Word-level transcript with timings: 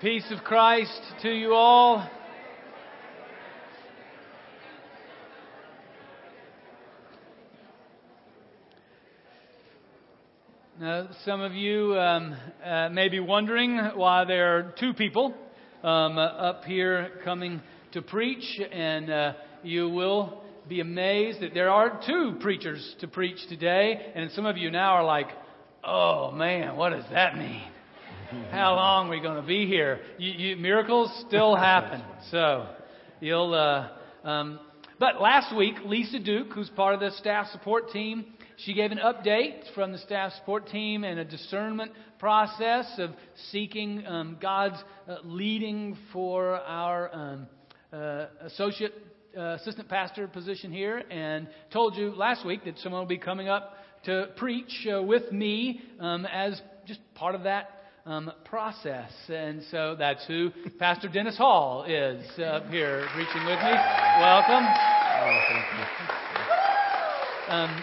Peace 0.00 0.24
of 0.32 0.42
Christ 0.42 1.00
to 1.22 1.30
you 1.30 1.54
all. 1.54 2.08
Now, 10.80 11.08
some 11.24 11.40
of 11.40 11.52
you 11.52 11.96
um, 11.96 12.36
uh, 12.64 12.88
may 12.88 13.08
be 13.08 13.20
wondering 13.20 13.78
why 13.94 14.24
there 14.24 14.58
are 14.58 14.74
two 14.80 14.94
people 14.94 15.32
um, 15.84 16.18
up 16.18 16.64
here 16.64 17.20
coming 17.24 17.62
to 17.92 18.02
preach, 18.02 18.60
and 18.72 19.08
uh, 19.08 19.32
you 19.62 19.88
will 19.88 20.42
be 20.68 20.80
amazed 20.80 21.40
that 21.40 21.54
there 21.54 21.70
are 21.70 22.00
two 22.04 22.36
preachers 22.40 22.96
to 23.00 23.06
preach 23.06 23.38
today. 23.48 24.12
And 24.16 24.32
some 24.32 24.44
of 24.44 24.56
you 24.56 24.72
now 24.72 24.94
are 24.94 25.04
like, 25.04 25.28
oh 25.84 26.32
man, 26.32 26.74
what 26.74 26.90
does 26.90 27.04
that 27.12 27.36
mean? 27.38 27.62
How 28.50 28.74
long 28.74 29.08
are 29.08 29.10
we 29.10 29.20
going 29.20 29.40
to 29.40 29.46
be 29.46 29.66
here? 29.66 30.00
You, 30.18 30.32
you, 30.32 30.56
miracles 30.56 31.10
still 31.26 31.54
happen. 31.56 32.02
So 32.30 32.66
you'll. 33.20 33.52
Uh, 33.54 33.88
um, 34.26 34.60
but 34.98 35.20
last 35.20 35.54
week, 35.54 35.74
Lisa 35.84 36.18
Duke, 36.18 36.52
who's 36.54 36.70
part 36.70 36.94
of 36.94 37.00
the 37.00 37.10
staff 37.18 37.48
support 37.48 37.90
team, 37.90 38.26
she 38.58 38.72
gave 38.72 38.92
an 38.92 38.98
update 38.98 39.62
from 39.74 39.92
the 39.92 39.98
staff 39.98 40.32
support 40.34 40.68
team 40.68 41.04
and 41.04 41.18
a 41.18 41.24
discernment 41.24 41.92
process 42.18 42.86
of 42.98 43.10
seeking 43.50 44.06
um, 44.06 44.38
God's 44.40 44.82
uh, 45.08 45.16
leading 45.24 45.96
for 46.12 46.54
our 46.54 47.12
um, 47.12 47.46
uh, 47.92 48.26
associate 48.42 48.94
uh, 49.36 49.56
assistant 49.60 49.88
pastor 49.88 50.28
position 50.28 50.72
here, 50.72 51.02
and 51.10 51.48
told 51.72 51.96
you 51.96 52.14
last 52.14 52.46
week 52.46 52.64
that 52.64 52.78
someone 52.78 53.02
will 53.02 53.08
be 53.08 53.18
coming 53.18 53.48
up 53.48 53.74
to 54.04 54.28
preach 54.36 54.86
uh, 54.90 55.02
with 55.02 55.30
me 55.32 55.82
um, 55.98 56.24
as 56.26 56.60
just 56.86 57.00
part 57.14 57.34
of 57.34 57.42
that 57.42 57.83
um, 58.06 58.30
process. 58.44 59.10
And 59.28 59.62
so 59.70 59.96
that's 59.98 60.26
who 60.26 60.50
Pastor 60.78 61.08
Dennis 61.08 61.36
Hall 61.36 61.84
is 61.84 62.24
up 62.38 62.68
here 62.68 63.06
preaching 63.14 63.44
with 63.46 63.58
me. 63.58 63.72
Welcome. 64.20 64.64
Um, 67.48 67.82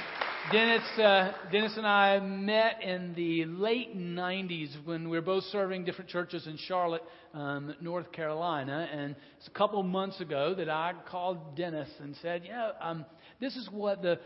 Dennis, 0.52 0.83
uh, 0.97 1.31
Dennis 1.52 1.78
and 1.78 1.86
I 1.86 2.19
met 2.19 2.81
in 2.81 3.13
the 3.13 3.45
late 3.45 3.95
90s 3.95 4.75
when 4.86 5.05
we 5.05 5.17
were 5.17 5.22
both 5.22 5.44
serving 5.45 5.86
different 5.86 6.09
churches 6.09 6.47
in 6.47 6.58
Charlotte, 6.58 7.03
um, 7.33 7.75
North 7.80 8.11
Carolina. 8.11 8.89
And 8.91 9.16
it's 9.38 9.47
a 9.47 9.52
couple 9.52 9.81
months 9.83 10.19
ago 10.19 10.56
that 10.56 10.67
I 10.67 10.94
called 11.09 11.56
Dennis 11.56 11.89
and 12.02 12.16
said, 12.22 12.41
Yeah, 12.45 12.72
um, 12.81 13.06
this 13.39 13.56
is 13.56 13.69
what 13.72 14.02
the 14.02 14.19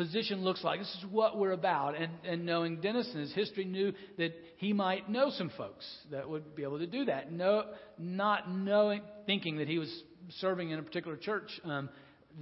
position 0.00 0.42
looks 0.42 0.64
like. 0.64 0.78
This 0.78 0.96
is 0.98 1.04
what 1.10 1.36
we're 1.36 1.52
about. 1.52 1.94
And, 1.94 2.10
and 2.24 2.46
knowing 2.46 2.80
Dennis 2.80 3.06
and 3.12 3.20
his 3.20 3.34
history, 3.34 3.66
knew 3.66 3.92
that 4.16 4.32
he 4.56 4.72
might 4.72 5.10
know 5.10 5.30
some 5.36 5.50
folks 5.58 5.84
that 6.10 6.26
would 6.26 6.56
be 6.56 6.62
able 6.62 6.78
to 6.78 6.86
do 6.86 7.04
that. 7.04 7.30
No, 7.30 7.64
not 7.98 8.50
knowing, 8.50 9.02
thinking 9.26 9.58
that 9.58 9.68
he 9.68 9.78
was 9.78 9.94
serving 10.38 10.70
in 10.70 10.78
a 10.78 10.82
particular 10.82 11.18
church. 11.18 11.50
Um, 11.64 11.90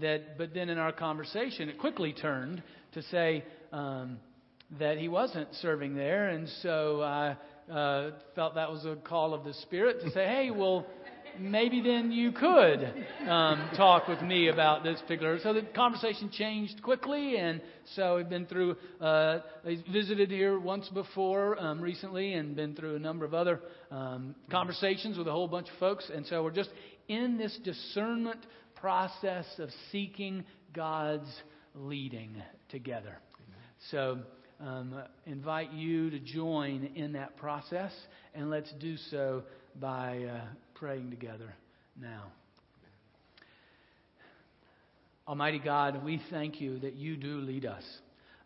that, 0.01 0.39
but 0.39 0.55
then 0.55 0.69
in 0.69 0.79
our 0.79 0.93
conversation, 0.93 1.69
it 1.69 1.79
quickly 1.79 2.13
turned 2.13 2.63
to 2.93 3.03
say 3.03 3.45
um, 3.73 4.19
that 4.79 4.99
he 4.99 5.09
wasn't 5.09 5.49
serving 5.57 5.97
there, 5.97 6.29
and 6.29 6.49
so 6.63 7.03
I 7.03 7.37
uh, 7.73 8.11
felt 8.37 8.55
that 8.55 8.71
was 8.71 8.85
a 8.85 8.95
call 8.95 9.35
of 9.35 9.43
the 9.43 9.55
Spirit 9.55 10.01
to 10.03 10.11
say, 10.13 10.27
"Hey, 10.27 10.51
well." 10.51 10.87
Maybe 11.41 11.81
then 11.81 12.11
you 12.11 12.33
could 12.33 12.93
um, 13.29 13.71
talk 13.77 14.09
with 14.09 14.21
me 14.23 14.49
about 14.49 14.83
this 14.83 15.01
particular. 15.01 15.39
So 15.41 15.53
the 15.53 15.63
conversation 15.75 16.31
changed 16.31 16.83
quickly, 16.83 17.37
and 17.37 17.61
so 17.95 18.17
we've 18.17 18.29
been 18.29 18.47
through. 18.47 18.77
Uh, 19.01 19.41
visited 19.93 20.31
here 20.31 20.59
once 20.59 20.89
before 20.89 21.61
um, 21.61 21.81
recently, 21.81 22.35
and 22.35 22.57
been 22.57 22.75
through 22.75 22.97
a 22.97 22.99
number 22.99 23.25
of 23.25 23.35
other 23.35 23.61
um, 23.91 24.35
conversations 24.51 25.19
with 25.19 25.29
a 25.29 25.33
whole 25.33 25.49
bunch 25.49 25.69
of 25.69 25.79
folks, 25.79 26.11
and 26.15 26.27
so 26.27 26.43
we're 26.43 26.51
just 26.51 26.71
in 27.09 27.37
this 27.39 27.59
discernment 27.65 28.45
process 28.77 29.47
of 29.59 29.71
seeking 29.91 30.45
God's 30.73 31.31
leading 31.75 32.43
together. 32.69 33.19
So, 33.91 34.19
um, 34.61 35.03
invite 35.27 35.73
you 35.73 36.11
to 36.11 36.19
join 36.19 36.91
in 36.97 37.13
that 37.13 37.37
process, 37.37 37.93
and 38.35 38.51
let's 38.51 38.73
do 38.81 38.97
so 39.11 39.45
by 39.81 40.25
uh, 40.25 40.41
praying 40.79 41.11
together 41.11 41.55
now. 42.01 42.25
Almighty 45.27 45.59
God, 45.59 46.05
we 46.05 46.23
thank 46.31 46.61
you 46.61 46.79
that 46.79 46.95
you 46.95 47.17
do 47.17 47.39
lead 47.39 47.67
us. 47.67 47.85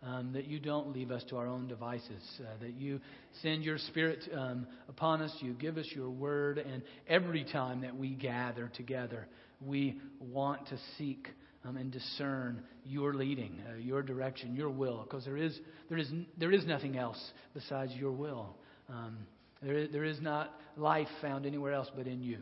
Um, 0.04 0.32
that 0.32 0.48
you 0.48 0.58
don't 0.58 0.92
leave 0.92 1.12
us 1.12 1.22
to 1.28 1.36
our 1.36 1.46
own 1.46 1.68
devices, 1.68 2.40
uh, 2.40 2.58
that 2.60 2.74
you 2.74 2.98
send 3.40 3.62
your 3.62 3.78
Spirit 3.78 4.18
um, 4.36 4.66
upon 4.88 5.22
us, 5.22 5.30
you 5.38 5.52
give 5.52 5.78
us 5.78 5.86
your 5.94 6.10
word, 6.10 6.58
and 6.58 6.82
every 7.06 7.44
time 7.44 7.82
that 7.82 7.96
we 7.96 8.16
gather 8.16 8.68
together, 8.74 9.28
we 9.64 10.00
want 10.18 10.66
to 10.70 10.78
seek 10.98 11.28
um, 11.64 11.76
and 11.76 11.92
discern 11.92 12.64
your 12.84 13.14
leading, 13.14 13.60
uh, 13.70 13.76
your 13.76 14.02
direction, 14.02 14.56
your 14.56 14.70
will, 14.70 15.04
because 15.04 15.24
there 15.24 15.36
is, 15.36 15.56
there, 15.88 15.98
is, 15.98 16.10
there 16.36 16.50
is 16.50 16.66
nothing 16.66 16.98
else 16.98 17.30
besides 17.54 17.92
your 17.94 18.10
will. 18.10 18.56
Um, 18.88 19.18
there, 19.62 19.76
is, 19.76 19.92
there 19.92 20.04
is 20.04 20.20
not 20.20 20.54
life 20.76 21.08
found 21.20 21.46
anywhere 21.46 21.72
else 21.72 21.90
but 21.96 22.06
in 22.06 22.22
you. 22.22 22.38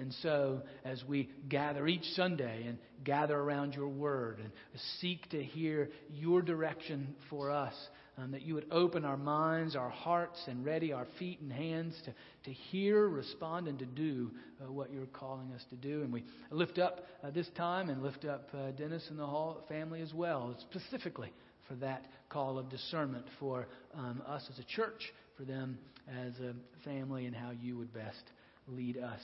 And 0.00 0.14
so, 0.22 0.62
as 0.82 1.04
we 1.06 1.28
gather 1.46 1.86
each 1.86 2.04
Sunday 2.14 2.64
and 2.66 2.78
gather 3.04 3.38
around 3.38 3.74
your 3.74 3.88
word 3.88 4.38
and 4.38 4.50
seek 4.98 5.28
to 5.30 5.42
hear 5.42 5.90
your 6.10 6.40
direction 6.40 7.14
for 7.28 7.50
us, 7.50 7.74
um, 8.16 8.30
that 8.30 8.42
you 8.42 8.54
would 8.54 8.66
open 8.70 9.04
our 9.04 9.18
minds, 9.18 9.76
our 9.76 9.90
hearts, 9.90 10.38
and 10.46 10.64
ready 10.64 10.92
our 10.92 11.06
feet 11.18 11.40
and 11.40 11.52
hands 11.52 11.94
to, 12.06 12.14
to 12.44 12.52
hear, 12.52 13.08
respond, 13.08 13.68
and 13.68 13.78
to 13.78 13.84
do 13.84 14.30
uh, 14.62 14.72
what 14.72 14.90
you're 14.90 15.04
calling 15.06 15.52
us 15.52 15.62
to 15.68 15.76
do. 15.76 16.02
And 16.02 16.10
we 16.10 16.24
lift 16.50 16.78
up 16.78 17.04
uh, 17.22 17.30
this 17.30 17.48
time 17.56 17.90
and 17.90 18.02
lift 18.02 18.24
up 18.24 18.48
uh, 18.54 18.70
Dennis 18.70 19.04
and 19.10 19.18
the 19.18 19.26
whole 19.26 19.64
family 19.68 20.00
as 20.00 20.14
well, 20.14 20.56
specifically 20.70 21.32
for 21.68 21.74
that 21.76 22.04
call 22.28 22.58
of 22.58 22.68
discernment 22.68 23.24
for 23.38 23.66
um, 23.94 24.22
us 24.26 24.42
as 24.50 24.58
a 24.58 24.64
church, 24.64 25.12
for 25.36 25.44
them 25.44 25.78
as 26.08 26.34
a 26.40 26.54
family, 26.84 27.26
and 27.26 27.34
how 27.34 27.50
you 27.50 27.76
would 27.78 27.92
best 27.92 28.22
lead 28.68 28.96
us 28.96 29.20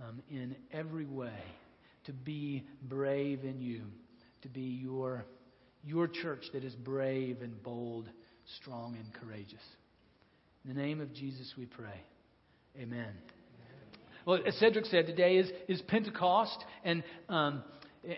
um, 0.00 0.22
in 0.30 0.56
every 0.72 1.06
way 1.06 1.38
to 2.04 2.12
be 2.12 2.64
brave 2.82 3.44
in 3.44 3.60
you, 3.60 3.82
to 4.42 4.48
be 4.48 4.60
your, 4.60 5.24
your 5.84 6.06
church 6.06 6.44
that 6.52 6.64
is 6.64 6.74
brave 6.74 7.42
and 7.42 7.62
bold 7.62 8.08
strong 8.60 8.96
and 8.96 9.12
courageous. 9.14 9.62
In 10.64 10.74
the 10.74 10.80
name 10.80 11.00
of 11.00 11.12
Jesus 11.12 11.52
we 11.58 11.66
pray. 11.66 12.00
Amen. 12.80 13.12
Well, 14.26 14.40
as 14.44 14.56
Cedric 14.56 14.86
said, 14.86 15.06
today 15.06 15.36
is, 15.36 15.50
is 15.68 15.80
Pentecost, 15.82 16.58
and, 16.84 17.04
um, 17.28 17.62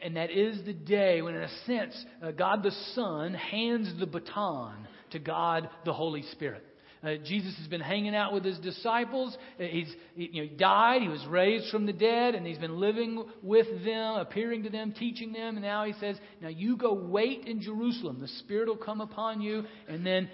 and 0.03 0.17
that 0.17 0.31
is 0.31 0.65
the 0.65 0.73
day 0.73 1.23
when, 1.23 1.35
in 1.35 1.43
a 1.43 1.65
sense, 1.67 2.05
uh, 2.23 2.31
God 2.31 2.63
the 2.63 2.73
Son 2.95 3.35
hands 3.35 3.93
the 3.99 4.07
baton 4.07 4.87
to 5.11 5.19
God 5.19 5.69
the 5.85 5.93
Holy 5.93 6.23
Spirit. 6.33 6.65
Uh, 7.03 7.15
Jesus 7.25 7.57
has 7.59 7.69
been 7.69 7.81
hanging 7.81 8.15
out 8.15 8.33
with 8.33 8.45
his 8.45 8.59
disciples. 8.59 9.37
Uh, 9.59 9.65
he's 9.65 9.95
he, 10.15 10.31
you 10.33 10.43
know, 10.43 10.49
he 10.49 10.57
died. 10.57 11.01
He 11.01 11.09
was 11.09 11.25
raised 11.27 11.71
from 11.71 11.87
the 11.87 11.93
dead, 11.93 12.35
and 12.35 12.45
he's 12.45 12.59
been 12.59 12.81
living 12.81 13.25
with 13.43 13.69
them, 13.85 14.17
appearing 14.17 14.65
to 14.65 14.71
them, 14.71 14.93
teaching 14.93 15.33
them. 15.33 15.57
And 15.57 15.63
now 15.63 15.85
he 15.85 15.93
says, 16.01 16.17
"Now 16.41 16.49
you 16.49 16.77
go 16.77 16.93
wait 16.95 17.47
in 17.47 17.61
Jerusalem. 17.61 18.19
The 18.21 18.29
Spirit 18.29 18.69
will 18.69 18.77
come 18.77 19.01
upon 19.01 19.41
you, 19.41 19.65
and 19.89 20.05
then." 20.05 20.29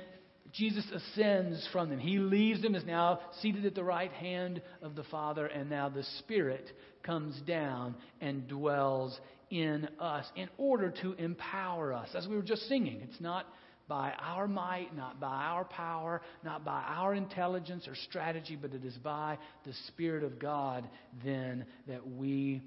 Jesus 0.53 0.85
ascends 0.95 1.69
from 1.73 1.91
them. 1.91 1.99
He 1.99 2.19
leaves 2.21 2.63
them, 2.63 2.77
is 2.77 2.85
now 2.85 3.19
seated 3.43 3.67
at 3.67 3.75
the 3.75 3.83
right 3.83 4.13
hand 4.13 4.63
of 4.83 4.95
the 4.95 5.03
Father, 5.03 5.47
and 5.47 5.69
now 5.69 5.89
the 5.89 6.05
Spirit 6.21 6.71
comes 7.05 7.41
down 7.43 7.95
and 8.21 8.49
dwells 8.49 9.19
in 9.51 9.89
us 10.01 10.27
in 10.37 10.49
order 10.59 10.93
to 11.03 11.13
empower 11.13 11.93
us. 11.93 12.09
As 12.15 12.27
we 12.27 12.37
were 12.37 12.43
just 12.43 12.69
singing, 12.69 13.01
it's 13.03 13.21
not 13.21 13.47
by 13.87 14.13
our 14.19 14.49
might, 14.49 14.97
not 14.97 15.21
by 15.21 15.27
our 15.29 15.65
power, 15.65 16.23
not 16.43 16.65
by 16.65 16.83
our 16.87 17.15
intelligence 17.15 17.87
or 17.87 17.95
strategy, 17.95 18.57
but 18.61 18.73
it 18.73 18.85
is 18.85 18.97
by 18.99 19.39
the 19.65 19.73
Spirit 19.89 20.25
of 20.25 20.39
God 20.39 20.89
then 21.25 21.67
that 21.87 22.07
we 22.09 22.63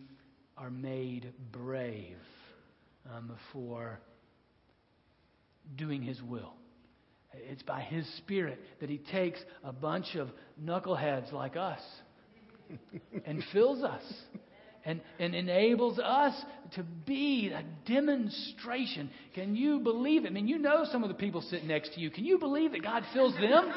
are 0.57 0.69
made 0.69 1.33
brave 1.51 2.17
um, 3.11 3.31
for 3.51 3.99
doing 5.75 6.03
His 6.03 6.21
will. 6.21 6.53
It's 7.33 7.63
by 7.63 7.81
His 7.81 8.07
Spirit 8.17 8.59
that 8.79 8.89
He 8.89 8.99
takes 8.99 9.39
a 9.63 9.73
bunch 9.73 10.15
of 10.15 10.29
knuckleheads 10.63 11.33
like 11.33 11.55
us 11.55 11.81
and 13.25 13.43
fills 13.51 13.83
us 13.83 14.03
and, 14.85 15.01
and 15.19 15.35
enables 15.35 15.99
us 15.99 16.33
to 16.75 16.83
be 16.83 17.51
a 17.53 17.63
demonstration. 17.89 19.09
Can 19.35 19.55
you 19.55 19.79
believe 19.79 20.23
it? 20.23 20.27
I 20.27 20.31
mean, 20.31 20.47
you 20.47 20.57
know 20.57 20.85
some 20.89 21.03
of 21.03 21.09
the 21.09 21.15
people 21.15 21.41
sitting 21.41 21.67
next 21.67 21.93
to 21.95 21.99
you. 21.99 22.09
Can 22.09 22.23
you 22.23 22.39
believe 22.39 22.71
that 22.71 22.83
God 22.83 23.03
fills 23.13 23.33
them? 23.35 23.73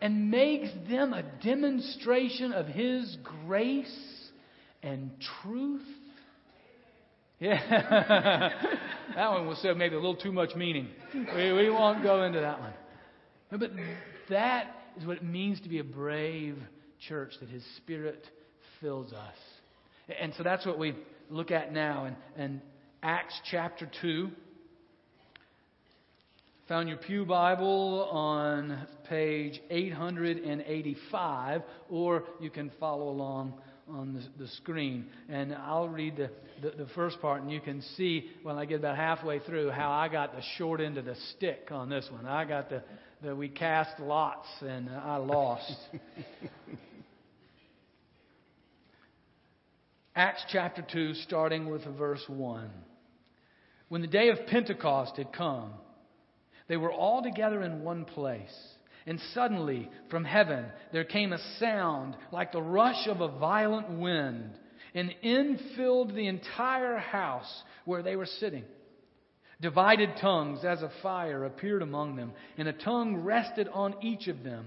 and 0.00 0.30
makes 0.30 0.70
them 0.88 1.12
a 1.12 1.22
demonstration 1.44 2.52
of 2.52 2.66
His 2.66 3.16
grace 3.46 4.30
and 4.82 5.10
truth? 5.42 5.86
Yeah. 7.38 8.50
that 9.14 9.30
one 9.30 9.46
was 9.46 9.58
said 9.58 9.76
maybe 9.76 9.94
a 9.94 9.98
little 9.98 10.16
too 10.16 10.32
much 10.32 10.54
meaning. 10.56 10.88
We, 11.14 11.52
we 11.52 11.70
won't 11.70 12.02
go 12.02 12.24
into 12.24 12.40
that 12.40 12.58
one. 12.58 12.72
But 13.50 13.70
that 14.28 14.74
is 14.98 15.06
what 15.06 15.18
it 15.18 15.24
means 15.24 15.60
to 15.60 15.68
be 15.68 15.78
a 15.78 15.84
brave 15.84 16.56
church, 17.08 17.32
that 17.40 17.48
His 17.48 17.64
Spirit 17.76 18.26
fills 18.80 19.12
us. 19.12 19.36
And 20.20 20.32
so 20.36 20.42
that's 20.42 20.66
what 20.66 20.78
we 20.78 20.94
look 21.28 21.50
at 21.50 21.72
now 21.72 22.04
And, 22.04 22.16
in 22.36 22.60
Acts 23.02 23.38
chapter 23.50 23.90
2. 24.02 24.30
Found 26.68 26.88
your 26.88 26.98
Pew 26.98 27.24
Bible 27.24 28.08
on 28.12 28.86
page 29.08 29.60
885, 29.70 31.62
or 31.88 32.24
you 32.40 32.48
can 32.50 32.70
follow 32.78 33.08
along 33.08 33.54
on 33.88 34.14
the, 34.14 34.22
the 34.44 34.48
screen. 34.52 35.06
And 35.28 35.52
I'll 35.52 35.88
read 35.88 36.16
the, 36.16 36.30
the, 36.62 36.84
the, 36.84 36.90
first 36.94 37.20
part, 37.20 37.42
and 37.42 37.50
you 37.50 37.60
can 37.60 37.82
see 37.96 38.30
when 38.44 38.56
I 38.56 38.66
get 38.66 38.78
about 38.78 38.96
halfway 38.96 39.40
through 39.40 39.70
how 39.70 39.90
I 39.90 40.08
got 40.08 40.32
the 40.32 40.42
short 40.58 40.80
end 40.80 40.96
of 40.96 41.06
the 41.06 41.16
stick 41.36 41.70
on 41.72 41.88
this 41.88 42.08
one. 42.12 42.24
I 42.24 42.44
got 42.44 42.70
the, 42.70 42.84
the 43.20 43.34
we 43.34 43.48
cast 43.48 43.98
lots, 43.98 44.46
and 44.60 44.90
I 44.90 45.16
lost. 45.16 45.74
Acts 50.20 50.44
chapter 50.52 50.82
2, 50.82 51.14
starting 51.14 51.70
with 51.70 51.82
verse 51.96 52.22
1. 52.28 52.70
When 53.88 54.02
the 54.02 54.06
day 54.06 54.28
of 54.28 54.46
Pentecost 54.48 55.16
had 55.16 55.32
come, 55.32 55.72
they 56.68 56.76
were 56.76 56.92
all 56.92 57.22
together 57.22 57.62
in 57.62 57.82
one 57.82 58.04
place. 58.04 58.54
And 59.06 59.18
suddenly, 59.32 59.88
from 60.10 60.26
heaven, 60.26 60.66
there 60.92 61.04
came 61.04 61.32
a 61.32 61.38
sound 61.58 62.18
like 62.32 62.52
the 62.52 62.60
rush 62.60 63.06
of 63.08 63.22
a 63.22 63.38
violent 63.38 63.88
wind, 63.98 64.50
and 64.94 65.10
in 65.22 65.58
filled 65.74 66.14
the 66.14 66.26
entire 66.26 66.98
house 66.98 67.62
where 67.86 68.02
they 68.02 68.14
were 68.14 68.26
sitting. 68.26 68.64
Divided 69.62 70.10
tongues 70.20 70.66
as 70.66 70.82
of 70.82 70.90
fire 71.02 71.46
appeared 71.46 71.80
among 71.80 72.16
them, 72.16 72.32
and 72.58 72.68
a 72.68 72.74
tongue 72.74 73.22
rested 73.22 73.68
on 73.72 73.94
each 74.02 74.28
of 74.28 74.44
them. 74.44 74.66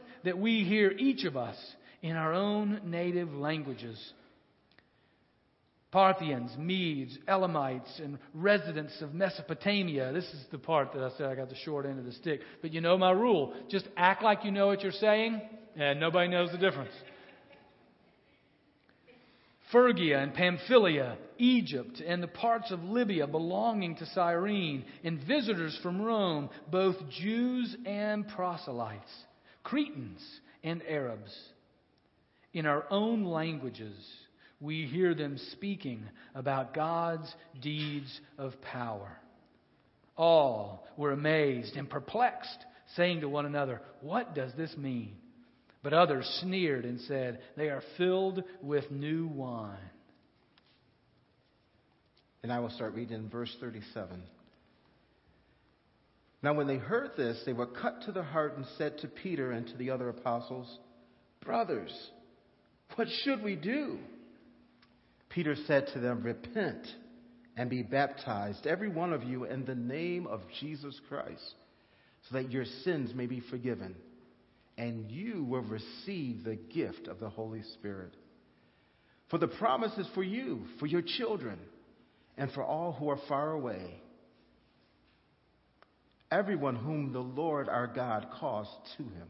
that 0.23 0.37
we 0.37 0.63
hear 0.63 0.91
each 0.91 1.25
of 1.25 1.37
us 1.37 1.57
in 2.01 2.15
our 2.15 2.33
own 2.33 2.81
native 2.85 3.33
languages? 3.33 3.97
Parthians, 5.91 6.55
Medes, 6.57 7.17
Elamites, 7.27 7.99
and 7.99 8.17
residents 8.33 9.01
of 9.01 9.13
Mesopotamia. 9.13 10.13
This 10.13 10.23
is 10.23 10.45
the 10.49 10.57
part 10.57 10.93
that 10.93 11.03
I 11.03 11.09
said 11.17 11.27
I 11.27 11.35
got 11.35 11.49
the 11.49 11.55
short 11.55 11.85
end 11.85 11.99
of 11.99 12.05
the 12.05 12.13
stick. 12.13 12.39
But 12.61 12.73
you 12.73 12.79
know 12.79 12.97
my 12.97 13.11
rule. 13.11 13.53
Just 13.69 13.87
act 13.97 14.23
like 14.23 14.45
you 14.45 14.51
know 14.51 14.67
what 14.67 14.83
you're 14.83 14.93
saying, 14.93 15.41
and 15.75 15.99
nobody 15.99 16.29
knows 16.29 16.49
the 16.51 16.57
difference. 16.57 16.93
Phrygia 19.71 20.19
and 20.19 20.33
Pamphylia, 20.33 21.17
Egypt, 21.37 22.01
and 22.05 22.21
the 22.21 22.27
parts 22.27 22.71
of 22.71 22.83
Libya 22.83 23.25
belonging 23.27 23.95
to 23.97 24.05
Cyrene, 24.07 24.85
and 25.03 25.19
visitors 25.25 25.77
from 25.81 26.01
Rome, 26.01 26.49
both 26.69 26.97
Jews 27.09 27.75
and 27.85 28.27
proselytes, 28.27 29.11
Cretans 29.63 30.21
and 30.63 30.81
Arabs. 30.87 31.35
In 32.53 32.65
our 32.65 32.85
own 32.89 33.23
languages, 33.23 33.95
we 34.59 34.85
hear 34.85 35.15
them 35.15 35.37
speaking 35.51 36.03
about 36.35 36.73
God's 36.73 37.33
deeds 37.61 38.19
of 38.37 38.53
power. 38.61 39.17
All 40.17 40.85
were 40.97 41.11
amazed 41.11 41.75
and 41.75 41.89
perplexed, 41.89 42.65
saying 42.95 43.21
to 43.21 43.29
one 43.29 43.45
another, 43.45 43.81
What 44.01 44.35
does 44.35 44.51
this 44.57 44.75
mean? 44.77 45.15
But 45.83 45.93
others 45.93 46.25
sneered 46.41 46.85
and 46.85 46.99
said, 47.01 47.39
They 47.57 47.69
are 47.69 47.81
filled 47.97 48.43
with 48.61 48.91
new 48.91 49.27
wine. 49.27 49.77
And 52.43 52.51
I 52.51 52.59
will 52.59 52.69
start 52.69 52.93
reading 52.93 53.17
in 53.17 53.29
verse 53.29 53.55
37. 53.59 54.21
Now, 56.43 56.53
when 56.53 56.67
they 56.67 56.77
heard 56.77 57.11
this, 57.15 57.41
they 57.45 57.53
were 57.53 57.67
cut 57.67 58.03
to 58.03 58.11
the 58.11 58.23
heart 58.23 58.57
and 58.57 58.65
said 58.77 58.97
to 58.99 59.07
Peter 59.07 59.51
and 59.51 59.67
to 59.67 59.77
the 59.77 59.91
other 59.91 60.09
apostles, 60.09 60.79
Brothers, 61.45 61.91
what 62.95 63.07
should 63.23 63.43
we 63.43 63.55
do? 63.55 63.99
Peter 65.29 65.55
said 65.67 65.87
to 65.93 65.99
them, 65.99 66.23
Repent 66.23 66.87
and 67.57 67.69
be 67.69 67.83
baptized, 67.83 68.65
every 68.65 68.89
one 68.89 69.13
of 69.13 69.23
you, 69.23 69.45
in 69.45 69.65
the 69.65 69.75
name 69.75 70.25
of 70.25 70.41
Jesus 70.59 70.99
Christ, 71.07 71.55
so 72.29 72.37
that 72.37 72.51
your 72.51 72.65
sins 72.83 73.13
may 73.13 73.27
be 73.27 73.41
forgiven, 73.51 73.95
and 74.77 75.11
you 75.11 75.43
will 75.43 75.61
receive 75.61 76.43
the 76.43 76.55
gift 76.55 77.07
of 77.07 77.19
the 77.19 77.29
Holy 77.29 77.61
Spirit. 77.75 78.15
For 79.29 79.37
the 79.37 79.47
promise 79.47 79.97
is 79.97 80.07
for 80.15 80.23
you, 80.23 80.63
for 80.79 80.85
your 80.85 81.01
children, 81.01 81.59
and 82.37 82.51
for 82.51 82.63
all 82.63 82.93
who 82.93 83.09
are 83.09 83.19
far 83.27 83.51
away. 83.51 84.00
Everyone 86.31 86.77
whom 86.77 87.11
the 87.11 87.19
Lord 87.19 87.67
our 87.67 87.87
God 87.87 88.27
calls 88.39 88.67
to 88.97 89.03
him. 89.03 89.27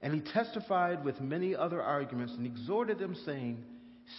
And 0.00 0.14
he 0.14 0.20
testified 0.20 1.04
with 1.04 1.20
many 1.20 1.54
other 1.54 1.82
arguments 1.82 2.32
and 2.34 2.46
exhorted 2.46 2.98
them, 2.98 3.14
saying, 3.26 3.62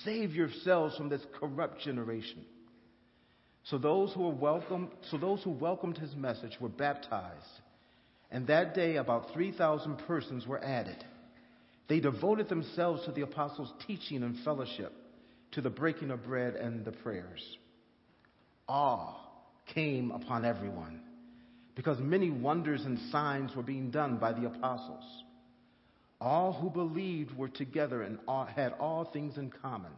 Save 0.05 0.35
yourselves 0.35 0.95
from 0.95 1.09
this 1.09 1.25
corrupt 1.39 1.81
generation. 1.81 2.45
So 3.63 3.79
those 3.79 4.13
who 4.13 4.21
were 4.21 4.29
welcomed, 4.35 4.89
so 5.09 5.17
those 5.17 5.41
who 5.41 5.51
welcomed 5.51 5.97
his 5.97 6.15
message 6.15 6.57
were 6.59 6.69
baptized. 6.69 7.43
And 8.29 8.47
that 8.47 8.75
day 8.75 8.97
about 8.97 9.33
3,000 9.33 9.97
persons 10.07 10.45
were 10.45 10.63
added. 10.63 11.03
They 11.89 11.99
devoted 11.99 12.47
themselves 12.47 13.03
to 13.05 13.11
the 13.11 13.21
apostles' 13.21 13.73
teaching 13.88 14.23
and 14.23 14.38
fellowship, 14.45 14.93
to 15.53 15.61
the 15.61 15.69
breaking 15.69 16.11
of 16.11 16.23
bread 16.23 16.55
and 16.55 16.85
the 16.85 16.91
prayers. 16.91 17.41
Awe 18.67 19.15
came 19.73 20.11
upon 20.11 20.45
everyone 20.45 21.01
because 21.75 22.00
many 22.00 22.29
wonders 22.29 22.83
and 22.85 23.00
signs 23.12 23.56
were 23.56 23.63
being 23.63 23.91
done 23.91 24.18
by 24.18 24.33
the 24.33 24.45
apostles. 24.45 25.03
All 26.19 26.53
who 26.53 26.69
believed 26.69 27.35
were 27.35 27.50
together 27.50 28.03
and 28.03 28.19
all, 28.27 28.45
had 28.45 28.74
all 28.79 29.05
things 29.05 29.38
in 29.38 29.50
common. 29.50 29.91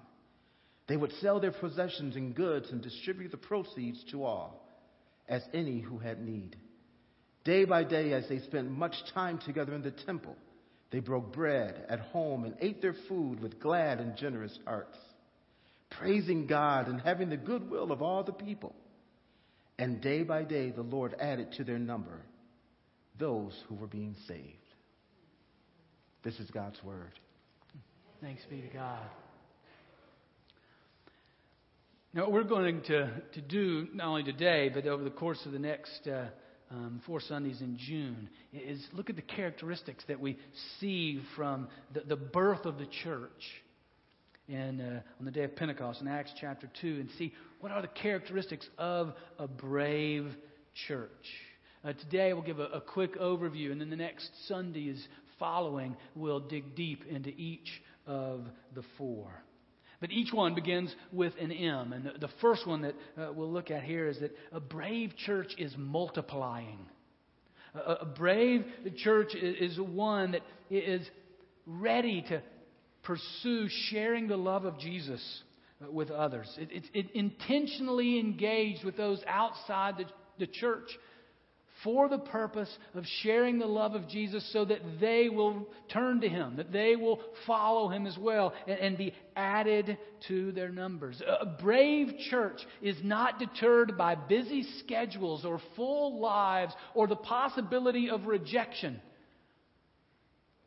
They 0.88 0.98
would 0.98 1.12
sell 1.22 1.40
their 1.40 1.52
possessions 1.52 2.16
and 2.16 2.36
goods 2.36 2.70
and 2.72 2.82
distribute 2.82 3.32
the 3.32 3.38
proceeds 3.38 4.04
to 4.12 4.24
all, 4.24 4.68
as 5.28 5.42
any 5.54 5.80
who 5.80 5.98
had 5.98 6.22
need. 6.22 6.56
Day 7.44 7.66
by 7.66 7.84
day, 7.84 8.14
as 8.14 8.28
they 8.30 8.40
spent 8.40 8.72
much 8.72 8.96
time 9.14 9.40
together 9.40 9.74
in 9.74 9.82
the 9.82 9.92
temple, 9.92 10.36
they 10.92 11.00
broke 11.00 11.34
bread 11.34 11.86
at 11.90 12.00
home 12.00 12.46
and 12.46 12.56
ate 12.62 12.82
their 12.82 12.96
food 13.10 13.42
with 13.42 13.60
glad 13.60 14.00
and 14.00 14.16
generous 14.16 14.58
hearts, 14.66 14.98
praising 15.90 16.48
God 16.48 16.88
and 16.88 17.02
having 17.02 17.30
the 17.30 17.38
goodwill 17.38 17.92
of 17.92 18.02
all 18.02 18.24
the 18.24 18.32
people. 18.32 18.76
And 19.80 20.02
day 20.02 20.24
by 20.24 20.44
day, 20.44 20.72
the 20.72 20.82
Lord 20.82 21.16
added 21.20 21.54
to 21.54 21.64
their 21.64 21.80
number 21.80 22.22
those 23.20 23.54
who 23.68 23.76
were 23.76 23.88
being 23.88 24.16
saved. 24.28 24.58
This 26.24 26.40
is 26.40 26.50
God's 26.52 26.82
word. 26.84 27.12
Thanks 28.22 28.42
be 28.50 28.62
to 28.62 28.68
God. 28.68 29.02
Now, 32.14 32.24
what 32.24 32.32
we're 32.32 32.44
going 32.44 32.82
to, 32.84 33.12
to 33.34 33.42
do, 33.42 33.88
not 33.94 34.08
only 34.08 34.24
today, 34.24 34.70
but 34.74 34.86
over 34.86 35.04
the 35.04 35.10
course 35.10 35.40
of 35.46 35.52
the 35.52 35.60
next 35.60 36.08
uh, 36.08 36.26
um, 36.70 37.02
four 37.06 37.20
Sundays 37.20 37.60
in 37.60 37.78
June, 37.78 38.30
is 38.54 38.86
look 38.94 39.10
at 39.10 39.16
the 39.16 39.24
characteristics 39.24 40.04
that 40.08 40.20
we 40.20 40.38
see 40.80 41.22
from 41.36 41.68
the, 41.94 42.02
the 42.02 42.16
birth 42.16 42.66
of 42.66 42.78
the 42.78 42.88
church 43.04 43.32
in, 44.48 44.82
uh, 44.82 45.02
on 45.20 45.26
the 45.26 45.32
day 45.32 45.44
of 45.44 45.56
Pentecost 45.56 46.02
in 46.02 46.08
Acts 46.08 46.32
chapter 46.40 46.70
2 46.82 46.88
and 46.88 47.10
see 47.18 47.34
what 47.60 47.72
are 47.72 47.82
the 47.82 47.88
characteristics 47.88 48.68
of 48.78 49.14
a 49.40 49.48
brave 49.48 50.28
church. 50.88 51.10
Uh, 51.84 51.94
today, 51.94 52.34
we'll 52.34 52.44
give 52.44 52.60
a, 52.60 52.66
a, 52.68 52.82
quick 52.82 53.20
overview, 53.20 53.72
and 53.72 53.80
then 53.80 53.90
the 53.90 53.96
next 53.96 54.30
Sundays 54.48 55.06
following, 55.38 55.96
we'll 56.16 56.40
dig 56.40 56.76
deep 56.76 57.04
into 57.10 57.30
each 57.30 57.82
of 58.08 58.46
the 58.74 58.84
four. 58.98 59.28
But 60.00 60.12
each 60.12 60.34
one 60.34 60.56
begins 60.56 60.94
with 61.12 61.34
an 61.40 61.52
M. 61.52 61.94
And 61.94 62.12
the, 62.20 62.30
first 62.42 62.68
one 62.68 62.82
that 62.82 62.96
uh, 63.18 63.32
we'll 63.34 63.52
look 63.52 63.72
at 63.72 63.84
here 63.84 64.08
is 64.08 64.20
that 64.20 64.36
a 64.52 64.60
brave 64.60 65.16
church 65.26 65.54
is 65.58 65.74
multiplying. 65.78 66.80
A, 67.74 68.06
brave 68.06 68.66
church 68.98 69.34
is 69.34 69.80
one 69.80 70.34
that 70.34 70.42
is 70.70 71.08
ready 71.66 72.22
to 72.30 72.42
pursue 73.04 73.68
sharing 73.90 74.28
the 74.28 74.38
love 74.38 74.66
of 74.66 74.80
Jesus 74.80 75.22
uh, 75.82 75.92
with 75.92 76.10
others. 76.10 76.50
It, 76.58 76.72
it, 76.72 76.84
it 76.94 77.12
intentionally 77.14 78.20
engaged 78.20 78.84
with 78.84 78.98
those 78.98 79.22
outside 79.28 79.98
the, 79.98 80.06
the 80.40 80.48
church 80.48 80.90
for 81.84 82.08
the 82.08 82.18
purpose 82.18 82.70
of 82.96 83.04
sharing 83.22 83.60
the 83.60 83.66
love 83.66 83.94
of 83.94 84.08
Jesus 84.08 84.48
so 84.54 84.64
that 84.66 84.80
they 85.02 85.28
will 85.28 85.68
turn 85.92 86.22
to 86.22 86.30
Him, 86.30 86.56
that 86.56 86.72
they 86.72 86.96
will 86.96 87.20
follow 87.46 87.90
Him 87.90 88.08
as 88.08 88.18
well, 88.18 88.54
and, 88.68 88.80
and 88.80 88.98
be 88.98 89.14
added 89.36 89.98
to 90.30 90.52
their 90.54 90.70
numbers. 90.70 91.22
A 91.42 91.46
brave 91.46 92.14
church 92.30 92.62
is 92.82 92.96
not 93.04 93.40
deterred 93.40 93.98
by 93.98 94.16
busy 94.16 94.66
schedules 94.80 95.44
or 95.44 95.60
full 95.76 96.22
lives 96.22 96.74
or 96.96 97.08
the 97.08 97.16
possibility 97.16 98.10
of 98.10 98.28
rejection. 98.28 99.02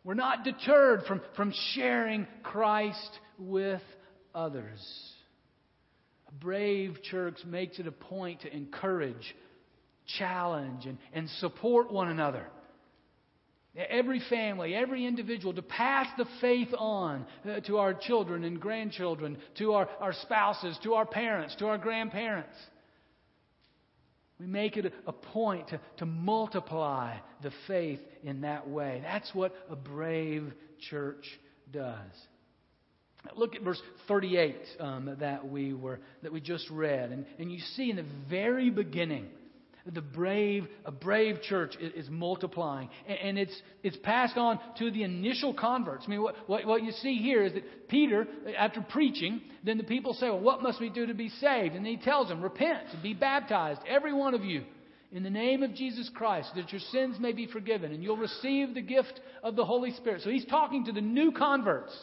We're 0.07 0.15
not 0.15 0.45
deterred 0.45 1.03
from, 1.09 1.21
from 1.35 1.53
sharing 1.75 2.29
Christ 2.45 3.11
with 3.41 3.83
others. 4.33 4.79
A 6.29 6.33
brave 6.33 7.03
church 7.03 7.39
makes 7.45 7.81
it 7.81 7.89
a 7.89 7.93
point 7.93 8.43
to 8.43 8.57
encourage, 8.57 9.35
challenge, 10.17 10.87
and, 10.87 10.99
and 11.13 11.29
support 11.41 11.93
one 11.93 12.07
another. 12.07 12.47
Every 13.77 14.23
family, 14.31 14.77
every 14.77 15.05
individual, 15.05 15.53
to 15.55 15.63
pass 15.63 16.07
the 16.17 16.27
faith 16.41 16.73
on 16.79 17.27
uh, 17.45 17.59
to 17.63 17.79
our 17.79 17.93
children 17.93 18.45
and 18.45 18.61
grandchildren, 18.61 19.37
to 19.59 19.73
our, 19.73 19.89
our 19.99 20.13
spouses, 20.23 20.79
to 20.85 20.95
our 20.95 21.05
parents, 21.05 21.57
to 21.57 21.67
our 21.67 21.79
grandparents. 21.79 22.57
We 24.39 24.47
make 24.47 24.77
it 24.77 24.93
a 25.07 25.13
point 25.13 25.69
to, 25.69 25.81
to 25.99 26.07
multiply 26.07 27.17
the 27.43 27.51
faith 27.67 28.01
in 28.23 28.43
that 28.43 28.69
way. 28.69 29.01
That's 29.03 29.35
what 29.35 29.55
a 29.71 29.77
brave 29.77 30.53
church 30.91 31.25
does. 31.73 32.13
Look 33.35 33.57
at 33.57 33.63
verse 33.63 33.81
38 34.09 34.57
um, 34.79 35.17
that 35.21 35.49
we 35.49 35.73
were 35.73 36.01
that 36.23 36.33
we 36.33 36.41
just 36.41 36.69
read, 36.71 37.11
and, 37.11 37.27
and 37.39 37.51
you 37.51 37.59
see 37.75 37.91
in 37.91 37.97
the 37.97 38.05
very 38.31 38.71
beginning 38.71 39.27
the 39.93 40.01
brave, 40.01 40.67
a 40.85 40.91
brave 40.91 41.41
church 41.43 41.77
is, 41.81 42.09
multiplying. 42.11 42.89
And, 43.07 43.19
and, 43.19 43.39
it's, 43.39 43.63
it's 43.83 43.97
passed 43.99 44.37
on 44.37 44.59
to 44.79 44.91
the 44.91 45.03
initial 45.03 45.55
converts. 45.55 46.05
I 46.07 46.11
mean, 46.11 46.23
what, 46.23 46.35
what, 46.47 46.67
what 46.67 46.83
you 46.83 46.93
see 46.93 47.17
here 47.17 47.45
is 47.45 47.53
that 47.55 47.89
Peter, 47.89 48.27
after 48.57 48.81
preaching, 48.81 49.41
then 49.65 49.79
the 49.79 49.85
people 49.85 50.15
say, 50.15 50.29
Well, 50.29 50.41
what 50.41 50.63
must 50.63 50.81
we 50.81 50.89
do 50.89 51.07
to 51.07 51.15
be 51.15 51.29
saved? 51.29 51.75
And 51.75 51.87
he 51.87 51.97
tells 51.97 52.29
them, 52.29 52.43
Repent 52.43 52.89
and 52.93 53.03
be 53.03 53.15
baptized, 53.15 53.81
every 53.89 54.13
one 54.13 54.35
of 54.35 54.45
you, 54.45 54.65
in 55.13 55.23
the 55.23 55.31
name 55.31 55.63
of 55.63 55.75
Jesus 55.75 56.11
Christ, 56.15 56.51
that 56.57 56.73
your 56.73 56.81
sins 56.91 57.17
may 57.21 57.33
be 57.33 57.47
forgiven, 57.47 57.93
and 57.93 58.03
you'll 58.03 58.17
receive 58.17 58.75
the 58.75 58.83
gift 58.83 59.21
of 59.43 59.55
the 59.57 59.65
Holy 59.65 59.93
Spirit. 59.93 60.23
So 60.23 60.31
he's 60.31 60.45
talking 60.47 60.85
to 60.87 60.93
the 60.93 61.01
new 61.01 61.33
converts. 61.33 61.97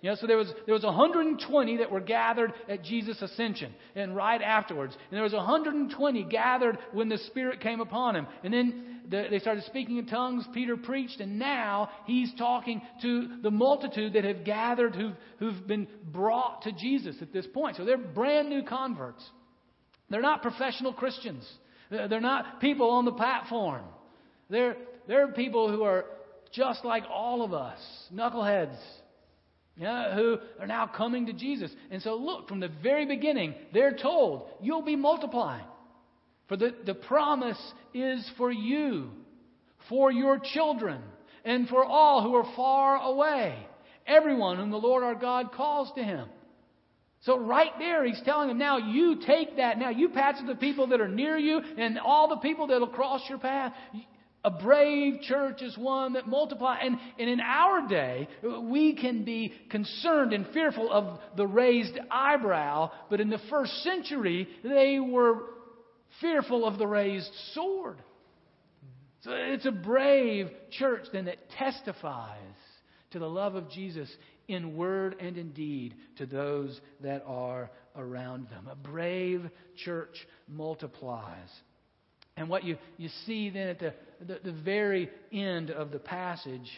You 0.00 0.10
know, 0.10 0.16
so 0.16 0.28
there 0.28 0.36
was, 0.36 0.52
there 0.64 0.74
was 0.74 0.84
120 0.84 1.78
that 1.78 1.90
were 1.90 2.00
gathered 2.00 2.52
at 2.68 2.84
Jesus' 2.84 3.20
ascension 3.20 3.74
and 3.96 4.14
right 4.14 4.40
afterwards. 4.40 4.94
And 4.94 5.16
there 5.16 5.24
was 5.24 5.32
120 5.32 6.24
gathered 6.24 6.78
when 6.92 7.08
the 7.08 7.18
Spirit 7.18 7.60
came 7.60 7.80
upon 7.80 8.14
him. 8.14 8.28
And 8.44 8.54
then 8.54 9.00
the, 9.08 9.26
they 9.28 9.40
started 9.40 9.64
speaking 9.64 9.96
in 9.98 10.06
tongues. 10.06 10.44
Peter 10.54 10.76
preached, 10.76 11.20
and 11.20 11.38
now 11.38 11.90
he's 12.06 12.32
talking 12.38 12.80
to 13.02 13.40
the 13.42 13.50
multitude 13.50 14.12
that 14.12 14.22
have 14.22 14.44
gathered 14.44 14.94
who've, 14.94 15.16
who've 15.40 15.66
been 15.66 15.88
brought 16.12 16.62
to 16.62 16.72
Jesus 16.72 17.16
at 17.20 17.32
this 17.32 17.46
point. 17.48 17.76
So 17.76 17.84
they're 17.84 17.98
brand 17.98 18.48
new 18.48 18.62
converts. 18.62 19.24
They're 20.10 20.22
not 20.22 20.42
professional 20.42 20.92
Christians. 20.92 21.44
They're 21.90 22.20
not 22.20 22.60
people 22.60 22.90
on 22.90 23.04
the 23.04 23.12
platform. 23.12 23.82
They're, 24.48 24.76
they're 25.08 25.28
people 25.32 25.72
who 25.72 25.82
are 25.82 26.04
just 26.52 26.84
like 26.84 27.02
all 27.12 27.42
of 27.42 27.52
us, 27.52 27.80
knuckleheads 28.14 28.76
yeah, 29.78 30.14
who 30.14 30.38
are 30.60 30.66
now 30.66 30.86
coming 30.86 31.26
to 31.26 31.32
Jesus. 31.32 31.70
And 31.90 32.02
so, 32.02 32.16
look, 32.16 32.48
from 32.48 32.60
the 32.60 32.70
very 32.82 33.06
beginning, 33.06 33.54
they're 33.72 33.96
told, 33.96 34.48
you'll 34.60 34.82
be 34.82 34.96
multiplying. 34.96 35.64
For 36.48 36.56
the, 36.56 36.74
the 36.84 36.94
promise 36.94 37.60
is 37.94 38.28
for 38.36 38.50
you, 38.50 39.10
for 39.88 40.10
your 40.10 40.40
children, 40.52 41.00
and 41.44 41.68
for 41.68 41.84
all 41.84 42.22
who 42.22 42.34
are 42.34 42.56
far 42.56 42.96
away, 42.96 43.56
everyone 44.06 44.56
whom 44.56 44.70
the 44.70 44.76
Lord 44.76 45.04
our 45.04 45.14
God 45.14 45.52
calls 45.52 45.92
to 45.96 46.02
him. 46.02 46.28
So, 47.22 47.38
right 47.38 47.72
there, 47.78 48.04
he's 48.04 48.20
telling 48.24 48.48
them, 48.48 48.58
now 48.58 48.78
you 48.78 49.20
take 49.26 49.56
that. 49.56 49.78
Now 49.78 49.90
you 49.90 50.08
pass 50.08 50.38
it 50.38 50.42
to 50.42 50.52
the 50.52 50.58
people 50.58 50.88
that 50.88 51.00
are 51.00 51.08
near 51.08 51.36
you 51.36 51.60
and 51.76 51.98
all 51.98 52.28
the 52.28 52.36
people 52.36 52.68
that 52.68 52.80
will 52.80 52.88
cross 52.88 53.22
your 53.28 53.38
path. 53.38 53.72
A 54.44 54.50
brave 54.50 55.20
church 55.22 55.62
is 55.62 55.76
one 55.76 56.12
that 56.12 56.28
multiplies. 56.28 56.78
And, 56.82 56.98
and 57.18 57.28
in 57.28 57.40
our 57.40 57.88
day, 57.88 58.28
we 58.62 58.94
can 58.94 59.24
be 59.24 59.52
concerned 59.68 60.32
and 60.32 60.46
fearful 60.52 60.92
of 60.92 61.18
the 61.36 61.46
raised 61.46 61.98
eyebrow, 62.10 62.92
but 63.10 63.20
in 63.20 63.30
the 63.30 63.40
first 63.50 63.82
century, 63.82 64.48
they 64.62 65.00
were 65.00 65.42
fearful 66.20 66.64
of 66.64 66.78
the 66.78 66.86
raised 66.86 67.30
sword. 67.52 67.98
So 69.22 69.32
it's 69.32 69.66
a 69.66 69.72
brave 69.72 70.50
church 70.70 71.06
then 71.12 71.24
that 71.24 71.50
testifies 71.50 72.38
to 73.10 73.18
the 73.18 73.28
love 73.28 73.56
of 73.56 73.70
Jesus 73.70 74.08
in 74.46 74.76
word 74.76 75.16
and 75.20 75.36
in 75.36 75.50
deed 75.50 75.94
to 76.16 76.26
those 76.26 76.80
that 77.02 77.24
are 77.26 77.70
around 77.96 78.48
them. 78.48 78.68
A 78.70 78.76
brave 78.76 79.50
church 79.84 80.14
multiplies. 80.48 81.48
And 82.38 82.48
what 82.48 82.62
you, 82.62 82.78
you 82.96 83.08
see 83.26 83.50
then 83.50 83.68
at 83.68 83.80
the, 83.80 83.94
the, 84.24 84.38
the 84.44 84.52
very 84.52 85.10
end 85.32 85.70
of 85.70 85.90
the 85.90 85.98
passage 85.98 86.70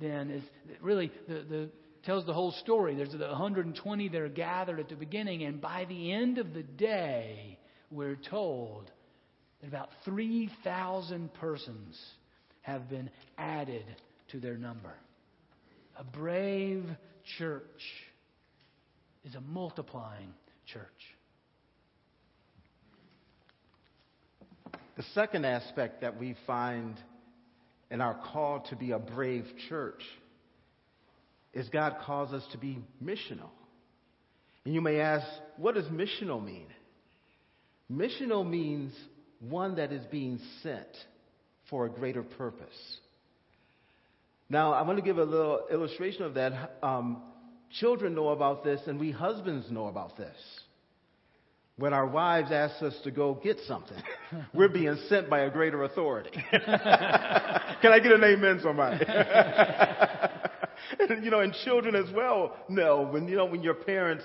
then 0.00 0.30
is 0.30 0.42
really 0.80 1.12
the, 1.28 1.44
the 1.48 1.68
tells 2.04 2.26
the 2.26 2.32
whole 2.32 2.52
story. 2.52 2.96
There's 2.96 3.12
the 3.12 3.18
120 3.18 4.08
that 4.08 4.20
are 4.20 4.28
gathered 4.28 4.80
at 4.80 4.88
the 4.88 4.96
beginning, 4.96 5.44
and 5.44 5.60
by 5.60 5.84
the 5.88 6.12
end 6.12 6.38
of 6.38 6.52
the 6.52 6.62
day, 6.62 7.58
we're 7.90 8.16
told 8.16 8.90
that 9.60 9.68
about 9.68 9.90
3,000 10.04 11.32
persons 11.34 12.00
have 12.62 12.88
been 12.88 13.10
added 13.36 13.84
to 14.32 14.40
their 14.40 14.56
number. 14.56 14.94
A 15.96 16.04
brave 16.04 16.84
church 17.38 17.82
is 19.24 19.34
a 19.34 19.40
multiplying 19.40 20.32
church. 20.66 21.17
The 24.98 25.04
second 25.14 25.44
aspect 25.44 26.00
that 26.00 26.18
we 26.18 26.34
find 26.44 26.96
in 27.88 28.00
our 28.00 28.14
call 28.32 28.66
to 28.68 28.74
be 28.74 28.90
a 28.90 28.98
brave 28.98 29.44
church 29.68 30.02
is 31.54 31.68
God 31.68 31.98
calls 32.04 32.32
us 32.32 32.42
to 32.50 32.58
be 32.58 32.80
missional. 33.02 33.50
And 34.64 34.74
you 34.74 34.80
may 34.80 34.98
ask, 34.98 35.24
what 35.56 35.76
does 35.76 35.84
missional 35.84 36.44
mean? 36.44 36.66
Missional 37.88 38.44
means 38.44 38.92
one 39.38 39.76
that 39.76 39.92
is 39.92 40.04
being 40.06 40.40
sent 40.64 40.88
for 41.70 41.86
a 41.86 41.88
greater 41.88 42.24
purpose. 42.24 42.98
Now, 44.50 44.72
I 44.72 44.82
want 44.82 44.98
to 44.98 45.04
give 45.04 45.18
a 45.18 45.24
little 45.24 45.68
illustration 45.70 46.24
of 46.24 46.34
that. 46.34 46.72
Um, 46.82 47.22
children 47.78 48.16
know 48.16 48.30
about 48.30 48.64
this, 48.64 48.80
and 48.88 48.98
we 48.98 49.12
husbands 49.12 49.70
know 49.70 49.86
about 49.86 50.16
this 50.16 50.36
when 51.78 51.94
our 51.94 52.06
wives 52.06 52.50
ask 52.50 52.82
us 52.82 52.94
to 53.04 53.10
go 53.10 53.40
get 53.42 53.58
something, 53.66 53.96
we're 54.52 54.68
being 54.68 54.98
sent 55.08 55.30
by 55.30 55.40
a 55.40 55.50
greater 55.50 55.84
authority. 55.84 56.30
Can 56.50 57.92
I 57.92 58.00
get 58.02 58.12
an 58.12 58.24
amen, 58.24 58.60
somebody? 58.62 59.04
and, 60.98 61.24
you 61.24 61.30
know, 61.30 61.40
and 61.40 61.54
children 61.64 61.94
as 61.94 62.12
well 62.14 62.56
know 62.68 63.06
when 63.10 63.28
you 63.28 63.36
know 63.36 63.46
when 63.46 63.62
your 63.62 63.74
parents 63.74 64.24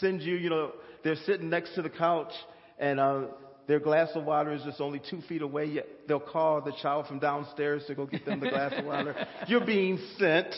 send 0.00 0.22
you, 0.22 0.34
you 0.34 0.48
know, 0.50 0.72
they're 1.02 1.16
sitting 1.26 1.50
next 1.50 1.74
to 1.74 1.82
the 1.82 1.90
couch 1.90 2.32
and 2.78 2.98
uh, 2.98 3.24
their 3.66 3.80
glass 3.80 4.08
of 4.14 4.24
water 4.24 4.52
is 4.52 4.62
just 4.62 4.80
only 4.80 5.00
two 5.10 5.20
feet 5.28 5.42
away. 5.42 5.66
Yet 5.66 5.86
they'll 6.08 6.20
call 6.20 6.62
the 6.62 6.72
child 6.82 7.06
from 7.06 7.18
downstairs 7.18 7.84
to 7.86 7.94
go 7.94 8.06
get 8.06 8.24
them 8.24 8.40
the 8.40 8.48
glass 8.48 8.72
of 8.76 8.84
water. 8.84 9.26
You're 9.46 9.64
being 9.64 9.98
sent 10.18 10.54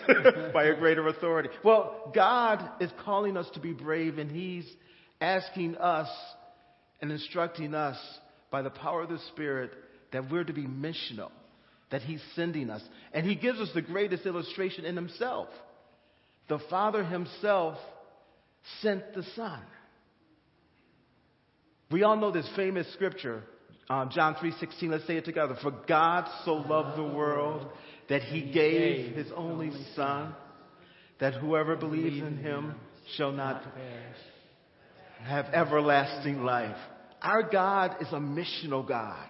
by 0.52 0.64
a 0.64 0.76
greater 0.76 1.06
authority. 1.08 1.48
Well, 1.64 2.10
God 2.14 2.68
is 2.80 2.90
calling 3.04 3.36
us 3.36 3.48
to 3.54 3.60
be 3.60 3.72
brave, 3.72 4.18
and 4.18 4.30
He's 4.30 4.66
asking 5.20 5.76
us 5.76 6.08
and 7.00 7.11
instructing 7.11 7.75
us 7.75 7.96
by 8.50 8.62
the 8.62 8.70
power 8.70 9.02
of 9.02 9.08
the 9.08 9.18
Spirit 9.32 9.73
that 10.12 10.30
we're 10.30 10.44
to 10.44 10.52
be 10.52 10.66
missional, 10.66 11.30
that 11.90 12.02
He's 12.02 12.23
sending 12.35 12.70
us. 12.70 12.82
And 13.12 13.26
He 13.26 13.35
gives 13.35 13.58
us 13.58 13.70
the 13.75 13.82
greatest 13.82 14.26
illustration 14.26 14.85
in 14.85 14.96
Himself. 14.96 15.49
The 16.49 16.58
Father 16.70 17.04
Himself 17.04 17.76
sent 18.80 19.14
the 19.14 19.25
Son. 19.35 19.61
We 21.90 22.02
all 22.02 22.16
know 22.16 22.32
this 22.32 22.49
famous 22.56 22.90
scripture, 22.94 23.42
um, 23.88 24.11
John 24.12 24.35
3.16. 24.35 24.90
Let's 24.90 25.06
say 25.06 25.16
it 25.16 25.25
together. 25.25 25.56
For 25.62 25.73
God 25.87 26.28
so 26.44 26.54
loved 26.54 26.99
the 26.99 27.14
world 27.14 27.66
that 28.08 28.23
He 28.23 28.50
gave 28.52 29.14
His 29.14 29.28
only 29.37 29.70
Son, 29.94 30.35
that 31.20 31.35
whoever 31.35 31.76
believes 31.76 32.18
in 32.18 32.38
Him 32.38 32.75
shall 33.16 33.32
not 33.32 33.62
perish 33.75 34.16
have 35.25 35.46
everlasting 35.46 36.42
life. 36.42 36.76
Our 37.23 37.42
God 37.42 37.96
is 38.00 38.08
a 38.12 38.16
missional 38.16 38.87
God. 38.87 39.28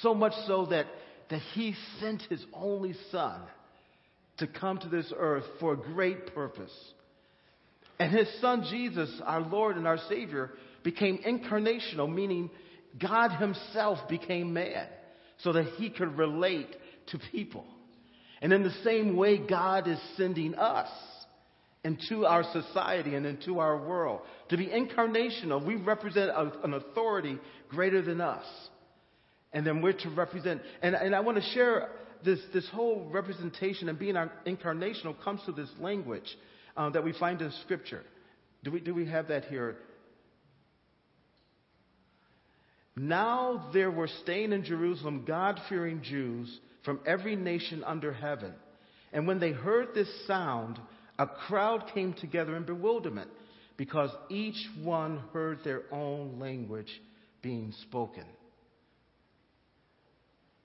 So 0.00 0.14
much 0.14 0.32
so 0.46 0.66
that, 0.66 0.86
that 1.30 1.40
He 1.54 1.74
sent 2.00 2.22
His 2.22 2.44
only 2.52 2.94
Son 3.10 3.40
to 4.38 4.46
come 4.46 4.78
to 4.78 4.88
this 4.88 5.12
earth 5.16 5.44
for 5.60 5.74
a 5.74 5.76
great 5.76 6.34
purpose. 6.34 6.72
And 7.98 8.12
His 8.12 8.28
Son 8.40 8.66
Jesus, 8.70 9.10
our 9.24 9.40
Lord 9.40 9.76
and 9.76 9.86
our 9.86 9.98
Savior, 10.08 10.50
became 10.82 11.18
incarnational, 11.18 12.12
meaning 12.12 12.50
God 13.00 13.30
Himself 13.38 14.08
became 14.08 14.52
man 14.52 14.86
so 15.38 15.52
that 15.52 15.66
he 15.76 15.90
could 15.90 16.16
relate 16.16 16.74
to 17.08 17.18
people. 17.32 17.64
And 18.40 18.52
in 18.52 18.62
the 18.62 18.74
same 18.84 19.16
way, 19.16 19.38
God 19.38 19.88
is 19.88 19.98
sending 20.16 20.54
us 20.54 20.88
into 21.84 22.24
our 22.24 22.42
society 22.52 23.14
and 23.14 23.26
into 23.26 23.58
our 23.60 23.76
world 23.76 24.22
to 24.48 24.56
be 24.56 24.66
incarnational. 24.66 25.64
We 25.64 25.76
represent 25.76 26.30
a, 26.30 26.50
an 26.64 26.74
authority 26.74 27.38
greater 27.68 28.00
than 28.00 28.20
us. 28.20 28.44
And 29.52 29.66
then 29.66 29.82
we're 29.82 29.92
to 29.92 30.10
represent, 30.10 30.62
and, 30.82 30.94
and 30.94 31.14
I 31.14 31.20
want 31.20 31.36
to 31.36 31.44
share 31.52 31.90
this, 32.24 32.40
this 32.52 32.68
whole 32.70 33.08
representation 33.12 33.88
and 33.88 33.98
being 33.98 34.16
incarnational 34.46 35.14
comes 35.22 35.40
to 35.46 35.52
this 35.52 35.68
language 35.78 36.26
uh, 36.76 36.90
that 36.90 37.04
we 37.04 37.12
find 37.12 37.40
in 37.40 37.52
Scripture. 37.62 38.02
Do 38.64 38.72
we, 38.72 38.80
do 38.80 38.94
we 38.94 39.06
have 39.06 39.28
that 39.28 39.44
here? 39.44 39.76
Now 42.96 43.70
there 43.72 43.90
were 43.90 44.08
staying 44.22 44.52
in 44.52 44.64
Jerusalem 44.64 45.24
God 45.26 45.60
fearing 45.68 46.02
Jews 46.02 46.60
from 46.84 47.00
every 47.06 47.36
nation 47.36 47.84
under 47.84 48.12
heaven. 48.12 48.54
And 49.12 49.26
when 49.26 49.38
they 49.38 49.52
heard 49.52 49.88
this 49.94 50.08
sound, 50.26 50.78
a 51.18 51.26
crowd 51.26 51.90
came 51.94 52.12
together 52.14 52.56
in 52.56 52.64
bewilderment 52.64 53.30
because 53.76 54.10
each 54.28 54.68
one 54.82 55.22
heard 55.32 55.58
their 55.64 55.82
own 55.92 56.38
language 56.38 56.90
being 57.42 57.72
spoken. 57.82 58.24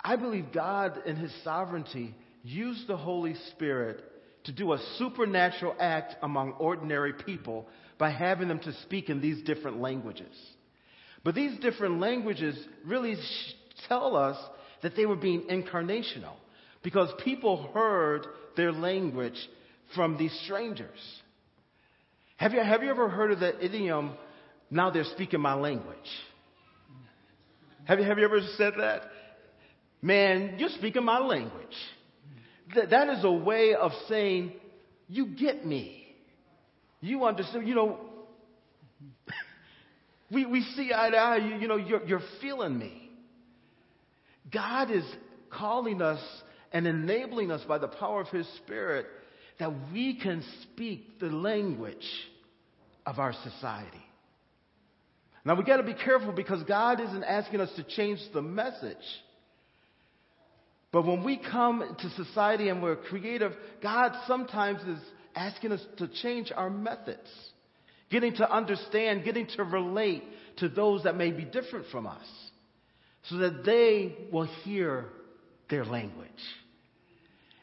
I 0.01 0.15
believe 0.15 0.51
God, 0.53 1.01
in 1.05 1.15
His 1.15 1.33
sovereignty, 1.43 2.15
used 2.43 2.87
the 2.87 2.97
Holy 2.97 3.35
Spirit 3.51 4.03
to 4.45 4.51
do 4.51 4.73
a 4.73 4.79
supernatural 4.97 5.75
act 5.79 6.15
among 6.21 6.53
ordinary 6.53 7.13
people 7.13 7.67
by 7.97 8.09
having 8.09 8.47
them 8.47 8.59
to 8.59 8.73
speak 8.83 9.09
in 9.09 9.21
these 9.21 9.43
different 9.43 9.81
languages. 9.81 10.33
But 11.23 11.35
these 11.35 11.59
different 11.59 11.99
languages 11.99 12.57
really 12.85 13.17
tell 13.87 14.15
us 14.15 14.37
that 14.81 14.95
they 14.95 15.05
were 15.05 15.17
being 15.17 15.41
incarnational 15.43 16.35
because 16.81 17.09
people 17.23 17.69
heard 17.73 18.25
their 18.55 18.71
language 18.71 19.37
from 19.95 20.17
these 20.17 20.37
strangers. 20.45 20.99
Have 22.37 22.53
you, 22.53 22.61
have 22.61 22.83
you 22.83 22.89
ever 22.89 23.09
heard 23.09 23.31
of 23.31 23.39
the 23.39 23.63
idiom, 23.63 24.13
now 24.71 24.89
they're 24.89 25.03
speaking 25.03 25.41
my 25.41 25.55
language? 25.55 25.97
Have 27.85 27.99
you, 27.99 28.05
have 28.05 28.17
you 28.17 28.25
ever 28.25 28.39
said 28.57 28.73
that? 28.77 29.03
Man, 30.01 30.55
you're 30.57 30.69
speaking 30.69 31.03
my 31.03 31.19
language. 31.19 31.75
That, 32.75 32.91
that 32.91 33.09
is 33.09 33.23
a 33.23 33.31
way 33.31 33.73
of 33.73 33.91
saying, 34.07 34.53
you 35.07 35.27
get 35.27 35.65
me. 35.65 36.05
You 37.01 37.25
understand, 37.25 37.67
you 37.67 37.75
know, 37.75 37.97
we, 40.31 40.45
we 40.45 40.61
see 40.75 40.91
eye 40.95 41.09
to 41.09 41.17
eye, 41.17 41.37
you, 41.37 41.55
you 41.55 41.67
know, 41.67 41.77
you're, 41.77 42.05
you're 42.05 42.23
feeling 42.41 42.77
me. 42.77 43.09
God 44.51 44.91
is 44.91 45.03
calling 45.49 46.01
us 46.01 46.21
and 46.71 46.87
enabling 46.87 47.51
us 47.51 47.61
by 47.67 47.79
the 47.79 47.87
power 47.87 48.21
of 48.21 48.27
His 48.27 48.47
Spirit 48.63 49.07
that 49.59 49.71
we 49.91 50.15
can 50.15 50.43
speak 50.63 51.19
the 51.19 51.27
language 51.27 52.07
of 53.05 53.19
our 53.19 53.33
society. 53.43 54.03
Now 55.45 55.55
we 55.55 55.63
got 55.63 55.77
to 55.77 55.83
be 55.83 55.93
careful 55.93 56.31
because 56.31 56.63
God 56.63 56.99
isn't 56.99 57.23
asking 57.23 57.61
us 57.61 57.69
to 57.75 57.83
change 57.83 58.19
the 58.33 58.41
message. 58.41 58.97
But 60.91 61.05
when 61.05 61.23
we 61.23 61.37
come 61.37 61.95
to 61.99 62.09
society 62.11 62.69
and 62.69 62.81
we're 62.81 62.95
creative, 62.95 63.53
God 63.81 64.13
sometimes 64.27 64.81
is 64.81 64.99
asking 65.35 65.71
us 65.71 65.85
to 65.97 66.07
change 66.07 66.51
our 66.55 66.69
methods, 66.69 67.29
getting 68.09 68.35
to 68.35 68.51
understand, 68.51 69.23
getting 69.23 69.47
to 69.55 69.63
relate 69.63 70.23
to 70.57 70.69
those 70.69 71.03
that 71.03 71.15
may 71.15 71.31
be 71.31 71.45
different 71.45 71.85
from 71.91 72.07
us, 72.07 72.25
so 73.29 73.37
that 73.37 73.63
they 73.63 74.15
will 74.31 74.47
hear 74.63 75.05
their 75.69 75.85
language. 75.85 76.29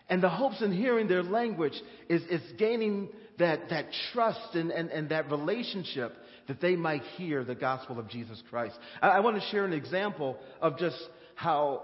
And 0.09 0.23
the 0.23 0.29
hopes 0.29 0.63
in 0.63 0.73
hearing 0.73 1.09
their 1.09 1.23
language 1.23 1.75
is, 2.09 2.23
is 2.25 2.41
gaining 2.59 3.09
that, 3.39 3.69
that 3.71 3.87
trust 4.13 4.55
and, 4.55 4.71
and, 4.71 4.91
and 4.91 5.09
that 5.09 5.31
relationship 5.31 6.17
that 6.49 6.61
they 6.61 6.77
might 6.77 7.03
hear 7.17 7.45
the 7.45 7.55
gospel 7.55 7.99
of 7.99 8.09
Jesus 8.09 8.41
Christ. 8.49 8.77
I, 9.03 9.09
I 9.09 9.21
want 9.21 9.41
to 9.41 9.49
share 9.49 9.65
an 9.65 9.73
example 9.73 10.39
of 10.61 10.79
just 10.79 10.99
how 11.35 11.83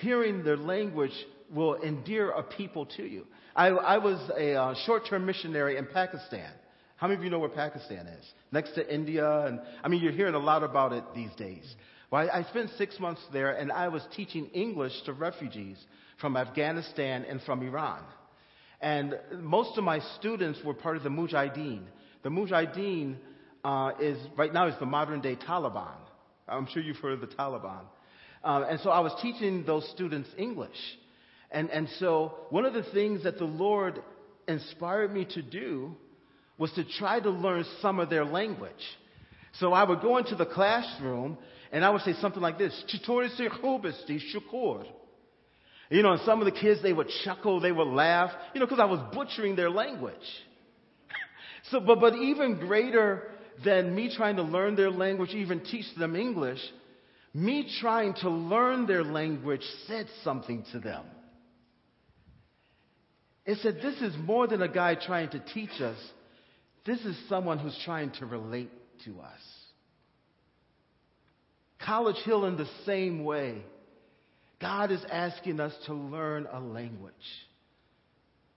hearing 0.00 0.42
their 0.42 0.56
language 0.56 1.12
will 1.52 1.80
endear 1.82 2.30
a 2.30 2.42
people 2.42 2.86
to 2.96 3.04
you. 3.04 3.26
I, 3.54 3.68
I 3.68 3.98
was 3.98 4.18
a 4.36 4.54
uh, 4.54 4.74
short 4.86 5.02
term 5.08 5.26
missionary 5.26 5.76
in 5.76 5.86
Pakistan. 5.86 6.50
How 6.96 7.08
many 7.08 7.18
of 7.18 7.24
you 7.24 7.30
know 7.30 7.40
where 7.40 7.48
Pakistan 7.48 8.06
is? 8.06 8.24
Next 8.50 8.74
to 8.74 8.94
India. 8.94 9.46
And 9.46 9.60
I 9.84 9.88
mean, 9.88 10.02
you're 10.02 10.12
hearing 10.12 10.34
a 10.34 10.38
lot 10.38 10.62
about 10.62 10.92
it 10.92 11.04
these 11.14 11.32
days. 11.36 11.74
Well, 12.10 12.28
I, 12.32 12.38
I 12.38 12.42
spent 12.44 12.70
six 12.78 12.98
months 12.98 13.20
there 13.32 13.52
and 13.52 13.70
I 13.70 13.88
was 13.88 14.02
teaching 14.14 14.46
English 14.54 14.92
to 15.06 15.12
refugees 15.12 15.78
from 16.22 16.38
Afghanistan 16.38 17.26
and 17.28 17.42
from 17.42 17.60
Iran. 17.60 18.00
And 18.80 19.18
most 19.40 19.76
of 19.76 19.84
my 19.84 20.00
students 20.18 20.60
were 20.64 20.72
part 20.72 20.96
of 20.96 21.02
the 21.02 21.10
Mujahideen. 21.10 21.82
The 22.22 22.30
Mujahideen 22.30 23.16
uh, 23.62 23.90
is, 24.00 24.16
right 24.38 24.52
now, 24.52 24.68
is 24.68 24.74
the 24.80 24.86
modern 24.86 25.20
day 25.20 25.36
Taliban. 25.36 25.98
I'm 26.48 26.66
sure 26.72 26.82
you've 26.82 26.96
heard 26.96 27.12
of 27.14 27.20
the 27.20 27.34
Taliban. 27.36 27.82
Uh, 28.42 28.64
and 28.68 28.80
so 28.80 28.90
I 28.90 29.00
was 29.00 29.12
teaching 29.20 29.64
those 29.66 29.88
students 29.90 30.28
English. 30.38 30.70
And, 31.50 31.68
and 31.70 31.88
so 31.98 32.34
one 32.50 32.64
of 32.64 32.72
the 32.72 32.84
things 32.94 33.24
that 33.24 33.38
the 33.38 33.44
Lord 33.44 34.02
inspired 34.48 35.12
me 35.12 35.26
to 35.34 35.42
do 35.42 35.94
was 36.56 36.72
to 36.72 36.84
try 36.98 37.20
to 37.20 37.30
learn 37.30 37.64
some 37.80 38.00
of 38.00 38.10
their 38.10 38.24
language. 38.24 38.72
So 39.58 39.72
I 39.72 39.84
would 39.84 40.00
go 40.00 40.16
into 40.16 40.34
the 40.34 40.46
classroom 40.46 41.36
and 41.70 41.84
I 41.84 41.90
would 41.90 42.02
say 42.02 42.14
something 42.14 42.42
like 42.42 42.58
this, 42.58 42.72
shukur. 42.92 44.86
You 45.92 46.02
know, 46.02 46.12
and 46.12 46.22
some 46.22 46.40
of 46.40 46.46
the 46.46 46.58
kids, 46.58 46.82
they 46.82 46.94
would 46.94 47.10
chuckle, 47.22 47.60
they 47.60 47.70
would 47.70 47.86
laugh, 47.86 48.30
you 48.54 48.60
know, 48.60 48.66
because 48.66 48.80
I 48.80 48.86
was 48.86 48.98
butchering 49.12 49.56
their 49.56 49.68
language. 49.68 50.14
so, 51.70 51.80
but, 51.80 52.00
but 52.00 52.14
even 52.14 52.58
greater 52.58 53.24
than 53.62 53.94
me 53.94 54.10
trying 54.16 54.36
to 54.36 54.42
learn 54.42 54.74
their 54.74 54.90
language, 54.90 55.34
even 55.34 55.60
teach 55.60 55.84
them 55.98 56.16
English, 56.16 56.60
me 57.34 57.70
trying 57.82 58.14
to 58.22 58.30
learn 58.30 58.86
their 58.86 59.04
language 59.04 59.60
said 59.86 60.06
something 60.24 60.64
to 60.72 60.80
them. 60.80 61.04
It 63.44 63.58
said, 63.58 63.80
This 63.82 64.00
is 64.00 64.16
more 64.18 64.46
than 64.46 64.62
a 64.62 64.68
guy 64.68 64.94
trying 64.94 65.28
to 65.30 65.40
teach 65.52 65.78
us. 65.82 65.98
This 66.86 67.00
is 67.00 67.18
someone 67.28 67.58
who's 67.58 67.78
trying 67.84 68.12
to 68.12 68.24
relate 68.24 68.70
to 69.04 69.20
us. 69.20 69.40
College 71.84 72.16
Hill, 72.24 72.46
in 72.46 72.56
the 72.56 72.68
same 72.86 73.24
way, 73.24 73.62
God 74.62 74.92
is 74.92 75.04
asking 75.10 75.60
us 75.60 75.74
to 75.86 75.92
learn 75.92 76.46
a 76.50 76.60
language. 76.60 77.12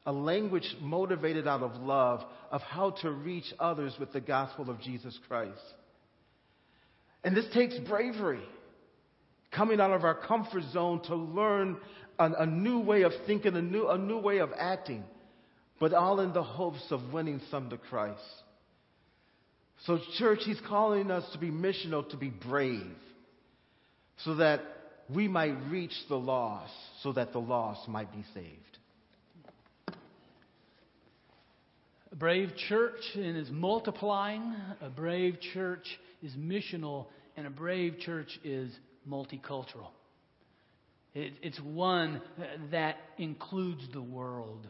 A 0.06 0.12
language 0.14 0.76
motivated 0.80 1.48
out 1.48 1.64
of 1.64 1.82
love 1.82 2.22
of 2.52 2.62
how 2.62 2.92
to 3.02 3.10
reach 3.10 3.52
others 3.60 3.94
with 4.00 4.14
the 4.14 4.22
gospel 4.22 4.70
of 4.70 4.80
Jesus 4.80 5.18
Christ. 5.28 5.60
And 7.24 7.36
this 7.36 7.48
takes 7.56 7.76
bravery 7.90 8.44
coming 9.52 9.82
out 9.82 9.92
of 9.92 10.04
our 10.04 10.14
comfort 10.14 10.64
zone 10.72 11.02
to 11.08 11.16
learn 11.16 11.78
a, 12.20 12.32
a 12.40 12.46
new 12.46 12.80
way 12.80 13.02
of 13.02 13.12
thinking, 13.26 13.56
a 13.56 13.62
new, 13.62 13.88
a 13.90 13.98
new 13.98 14.20
way 14.20 14.38
of 14.38 14.52
acting, 14.56 15.04
but 15.80 15.92
all 15.92 16.20
in 16.20 16.34
the 16.34 16.44
hopes 16.44 16.86
of 16.92 17.14
winning 17.14 17.42
some 17.50 17.72
to 17.72 17.78
Christ. 17.78 18.22
So, 19.88 20.00
church, 20.20 20.40
he's 20.46 20.62
calling 20.68 21.10
us 21.10 21.24
to 21.34 21.40
be 21.40 21.50
missional, 21.50 22.08
to 22.12 22.18
be 22.18 22.30
brave, 22.30 22.96
so 24.24 24.36
that 24.36 24.62
we 25.10 25.28
might 25.28 25.56
reach 25.70 25.94
the 26.10 26.16
lost, 26.16 26.74
so 27.02 27.14
that 27.14 27.32
the 27.32 27.40
lost 27.40 27.88
might 27.88 28.12
be 28.12 28.24
saved. 28.34 28.78
A 32.12 32.16
brave 32.16 32.56
church 32.70 33.02
is 33.16 33.50
multiplying, 33.52 34.56
a 34.82 34.90
brave 34.90 35.38
church 35.54 35.86
is 36.24 36.32
missional, 36.34 37.08
and 37.38 37.46
a 37.46 37.50
brave 37.50 38.00
church 38.00 38.40
is 38.44 38.72
multicultural. 39.08 39.90
It, 41.14 41.34
it's 41.42 41.60
one 41.60 42.22
that 42.72 42.98
includes 43.18 43.84
the 43.94 44.02
world 44.02 44.68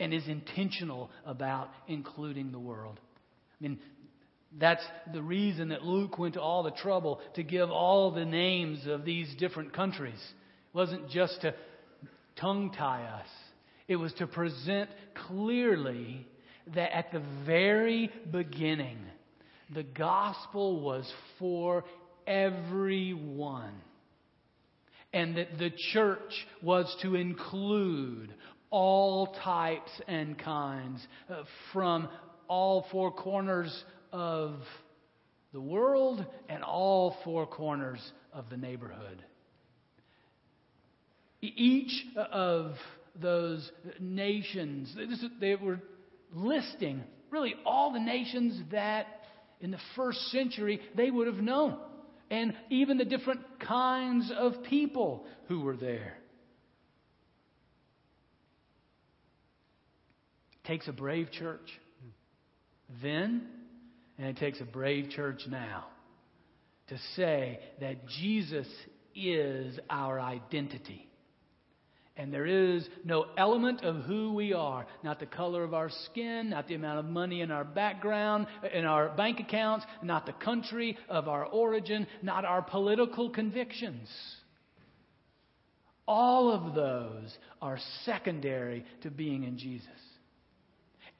and 0.00 0.12
is 0.12 0.26
intentional 0.26 1.10
about 1.24 1.68
including 1.86 2.50
the 2.50 2.58
world. 2.58 2.98
I 2.98 3.62
mean, 3.62 3.78
that's 4.58 4.84
the 5.12 5.22
reason 5.22 5.70
that 5.70 5.82
Luke 5.82 6.18
went 6.18 6.34
to 6.34 6.40
all 6.40 6.62
the 6.62 6.70
trouble 6.70 7.20
to 7.34 7.42
give 7.42 7.70
all 7.70 8.10
the 8.10 8.24
names 8.24 8.86
of 8.86 9.04
these 9.04 9.34
different 9.38 9.72
countries. 9.72 10.14
It 10.14 10.76
wasn't 10.76 11.08
just 11.10 11.40
to 11.42 11.54
tongue 12.36 12.72
tie 12.76 13.04
us, 13.04 13.28
it 13.88 13.96
was 13.96 14.12
to 14.14 14.26
present 14.26 14.90
clearly 15.26 16.26
that 16.74 16.96
at 16.96 17.12
the 17.12 17.22
very 17.44 18.10
beginning, 18.30 18.98
the 19.74 19.82
gospel 19.82 20.80
was 20.80 21.10
for 21.38 21.84
everyone. 22.26 23.74
And 25.14 25.36
that 25.36 25.58
the 25.58 25.70
church 25.92 26.32
was 26.62 26.94
to 27.02 27.16
include 27.16 28.34
all 28.70 29.36
types 29.44 29.90
and 30.08 30.38
kinds 30.38 31.06
uh, 31.28 31.42
from 31.72 32.08
all 32.48 32.86
four 32.90 33.12
corners 33.12 33.84
of 34.12 34.56
the 35.52 35.60
world 35.60 36.24
and 36.48 36.62
all 36.62 37.16
four 37.24 37.46
corners 37.46 38.00
of 38.32 38.48
the 38.50 38.56
neighborhood. 38.56 39.22
Each 41.40 42.04
of 42.16 42.74
those 43.20 43.70
nations, 43.98 44.94
they 45.40 45.56
were 45.56 45.80
listing 46.32 47.02
really 47.30 47.54
all 47.64 47.92
the 47.92 48.00
nations 48.00 48.60
that 48.70 49.06
in 49.60 49.70
the 49.70 49.78
first 49.96 50.18
century 50.30 50.80
they 50.96 51.10
would 51.10 51.26
have 51.26 51.42
known, 51.42 51.78
and 52.30 52.54
even 52.70 52.98
the 52.98 53.04
different 53.04 53.40
kinds 53.58 54.30
of 54.36 54.62
people 54.68 55.24
who 55.48 55.60
were 55.60 55.76
there. 55.76 56.18
It 60.52 60.68
takes 60.68 60.86
a 60.86 60.92
brave 60.92 61.30
church 61.32 61.68
hmm. 62.00 63.02
then, 63.02 63.42
and 64.18 64.26
it 64.26 64.36
takes 64.36 64.60
a 64.60 64.64
brave 64.64 65.10
church 65.10 65.42
now 65.48 65.86
to 66.88 66.98
say 67.16 67.58
that 67.80 68.06
Jesus 68.20 68.66
is 69.14 69.78
our 69.88 70.20
identity. 70.20 71.08
And 72.14 72.32
there 72.32 72.46
is 72.46 72.86
no 73.04 73.26
element 73.38 73.82
of 73.82 74.04
who 74.04 74.34
we 74.34 74.52
are, 74.52 74.86
not 75.02 75.18
the 75.18 75.26
color 75.26 75.64
of 75.64 75.72
our 75.72 75.88
skin, 76.10 76.50
not 76.50 76.68
the 76.68 76.74
amount 76.74 76.98
of 76.98 77.06
money 77.06 77.40
in 77.40 77.50
our 77.50 77.64
background, 77.64 78.46
in 78.74 78.84
our 78.84 79.08
bank 79.08 79.40
accounts, 79.40 79.86
not 80.02 80.26
the 80.26 80.34
country 80.34 80.98
of 81.08 81.26
our 81.26 81.46
origin, 81.46 82.06
not 82.20 82.44
our 82.44 82.60
political 82.60 83.30
convictions. 83.30 84.08
All 86.06 86.52
of 86.52 86.74
those 86.74 87.34
are 87.62 87.78
secondary 88.04 88.84
to 89.02 89.10
being 89.10 89.44
in 89.44 89.56
Jesus. 89.56 89.88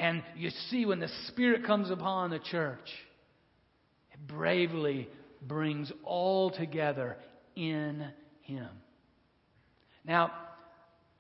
And 0.03 0.25
you 0.37 0.51
see, 0.69 0.85
when 0.85 0.99
the 0.99 1.09
Spirit 1.29 1.65
comes 1.65 1.89
upon 1.89 2.31
the 2.31 2.41
church, 2.41 2.91
it 4.11 4.27
bravely 4.27 5.09
brings 5.41 5.93
all 6.03 6.51
together 6.51 7.17
in 7.55 8.09
Him. 8.41 8.67
Now, 10.05 10.33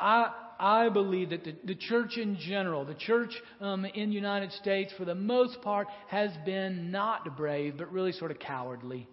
I, 0.01 0.33
I 0.59 0.89
believe 0.89 1.31
that 1.31 1.45
the, 1.45 1.55
the 1.65 1.77
church 1.77 2.17
in 2.17 2.37
general, 2.41 2.85
the 2.85 2.95
church 2.95 3.31
um, 3.61 3.85
in 3.85 4.09
the 4.09 4.17
United 4.17 4.51
States, 4.51 4.93
for 4.99 5.05
the 5.05 5.15
most 5.15 5.63
part, 5.63 5.87
has 6.09 6.33
been 6.45 6.91
not 6.91 7.37
brave, 7.37 7.77
but 7.79 7.93
really 7.93 8.11
sort 8.11 8.33
of 8.33 8.41
cowardly 8.41 9.09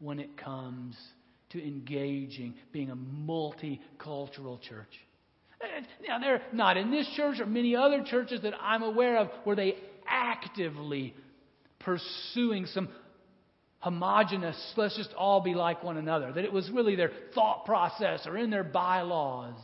when 0.00 0.20
it 0.20 0.36
comes 0.36 0.98
to 1.52 1.66
engaging, 1.66 2.52
being 2.72 2.90
a 2.90 2.96
multicultural 2.96 4.60
church. 4.60 4.92
Now, 6.08 6.18
they're 6.18 6.42
not 6.52 6.76
in 6.76 6.90
this 6.90 7.08
church 7.16 7.40
or 7.40 7.46
many 7.46 7.76
other 7.76 8.02
churches 8.04 8.42
that 8.42 8.54
I'm 8.60 8.82
aware 8.82 9.18
of 9.18 9.28
where 9.44 9.56
they 9.56 9.76
actively 10.06 11.14
pursuing 11.78 12.66
some 12.66 12.88
homogenous, 13.78 14.56
let's 14.76 14.96
just 14.96 15.12
all 15.14 15.40
be 15.40 15.54
like 15.54 15.82
one 15.82 15.96
another, 15.96 16.32
that 16.32 16.44
it 16.44 16.52
was 16.52 16.68
really 16.70 16.96
their 16.96 17.10
thought 17.34 17.64
process 17.64 18.26
or 18.26 18.36
in 18.36 18.50
their 18.50 18.64
bylaws 18.64 19.54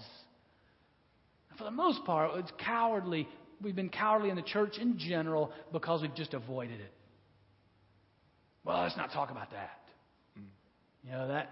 for 1.59 1.65
the 1.65 1.71
most 1.73 2.05
part, 2.05 2.31
it's 2.39 2.53
cowardly. 2.65 3.29
We've 3.61 3.75
been 3.75 3.89
cowardly 3.89 4.31
in 4.31 4.37
the 4.37 4.43
church 4.43 4.79
in 4.79 4.97
general 4.97 5.51
because 5.73 6.01
we've 6.03 6.15
just 6.15 6.33
avoided 6.33 6.81
it. 6.81 6.93
Well, 8.65 8.83
let's 8.83 8.97
not 8.97 9.13
talk 9.13 9.31
about 9.31 9.51
that. 9.51 9.81
Mm. 10.39 10.45
You 11.05 11.11
know, 11.11 11.29
that. 11.29 11.51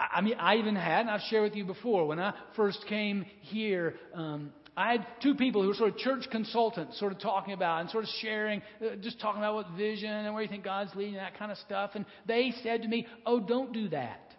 I 0.00 0.22
mean, 0.22 0.34
I 0.38 0.56
even 0.56 0.76
had, 0.76 1.02
and 1.02 1.10
I've 1.10 1.20
shared 1.28 1.42
with 1.42 1.54
you 1.54 1.64
before, 1.64 2.06
when 2.06 2.18
I 2.18 2.32
first 2.56 2.84
came 2.88 3.26
here, 3.42 3.94
um, 4.14 4.52
I 4.76 4.92
had 4.92 5.06
two 5.22 5.34
people 5.34 5.60
who 5.60 5.68
were 5.68 5.74
sort 5.74 5.90
of 5.90 5.98
church 5.98 6.24
consultants, 6.30 6.98
sort 6.98 7.12
of 7.12 7.20
talking 7.20 7.52
about 7.52 7.82
and 7.82 7.90
sort 7.90 8.04
of 8.04 8.10
sharing, 8.22 8.62
uh, 8.80 8.96
just 9.02 9.20
talking 9.20 9.42
about 9.42 9.54
what 9.54 9.70
vision 9.76 10.10
and 10.10 10.32
where 10.32 10.42
you 10.42 10.48
think 10.48 10.64
God's 10.64 10.94
leading, 10.94 11.16
and 11.16 11.22
that 11.22 11.38
kind 11.38 11.52
of 11.52 11.58
stuff. 11.58 11.90
And 11.94 12.06
they 12.26 12.54
said 12.62 12.82
to 12.82 12.88
me, 12.88 13.06
Oh, 13.26 13.40
don't 13.40 13.72
do 13.72 13.90
that. 13.90 14.34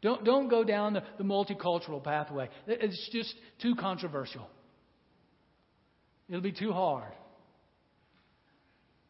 Don't, 0.00 0.24
don't 0.24 0.48
go 0.48 0.62
down 0.62 0.92
the, 0.92 1.02
the 1.16 1.24
multicultural 1.24 2.02
pathway. 2.02 2.48
It's 2.68 3.10
just 3.10 3.34
too 3.60 3.74
controversial. 3.74 4.48
It'll 6.28 6.40
be 6.40 6.52
too 6.52 6.72
hard. 6.72 7.12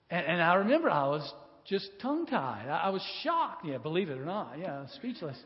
And, 0.08 0.24
and 0.24 0.42
I 0.42 0.54
remember 0.54 0.88
I 0.88 1.08
was 1.08 1.30
just 1.66 1.90
tongue 2.00 2.24
tied. 2.24 2.68
I, 2.68 2.84
I 2.84 2.88
was 2.88 3.02
shocked. 3.22 3.66
Yeah, 3.66 3.76
believe 3.76 4.08
it 4.08 4.18
or 4.18 4.24
not. 4.24 4.58
Yeah, 4.58 4.86
speechless. 4.94 5.36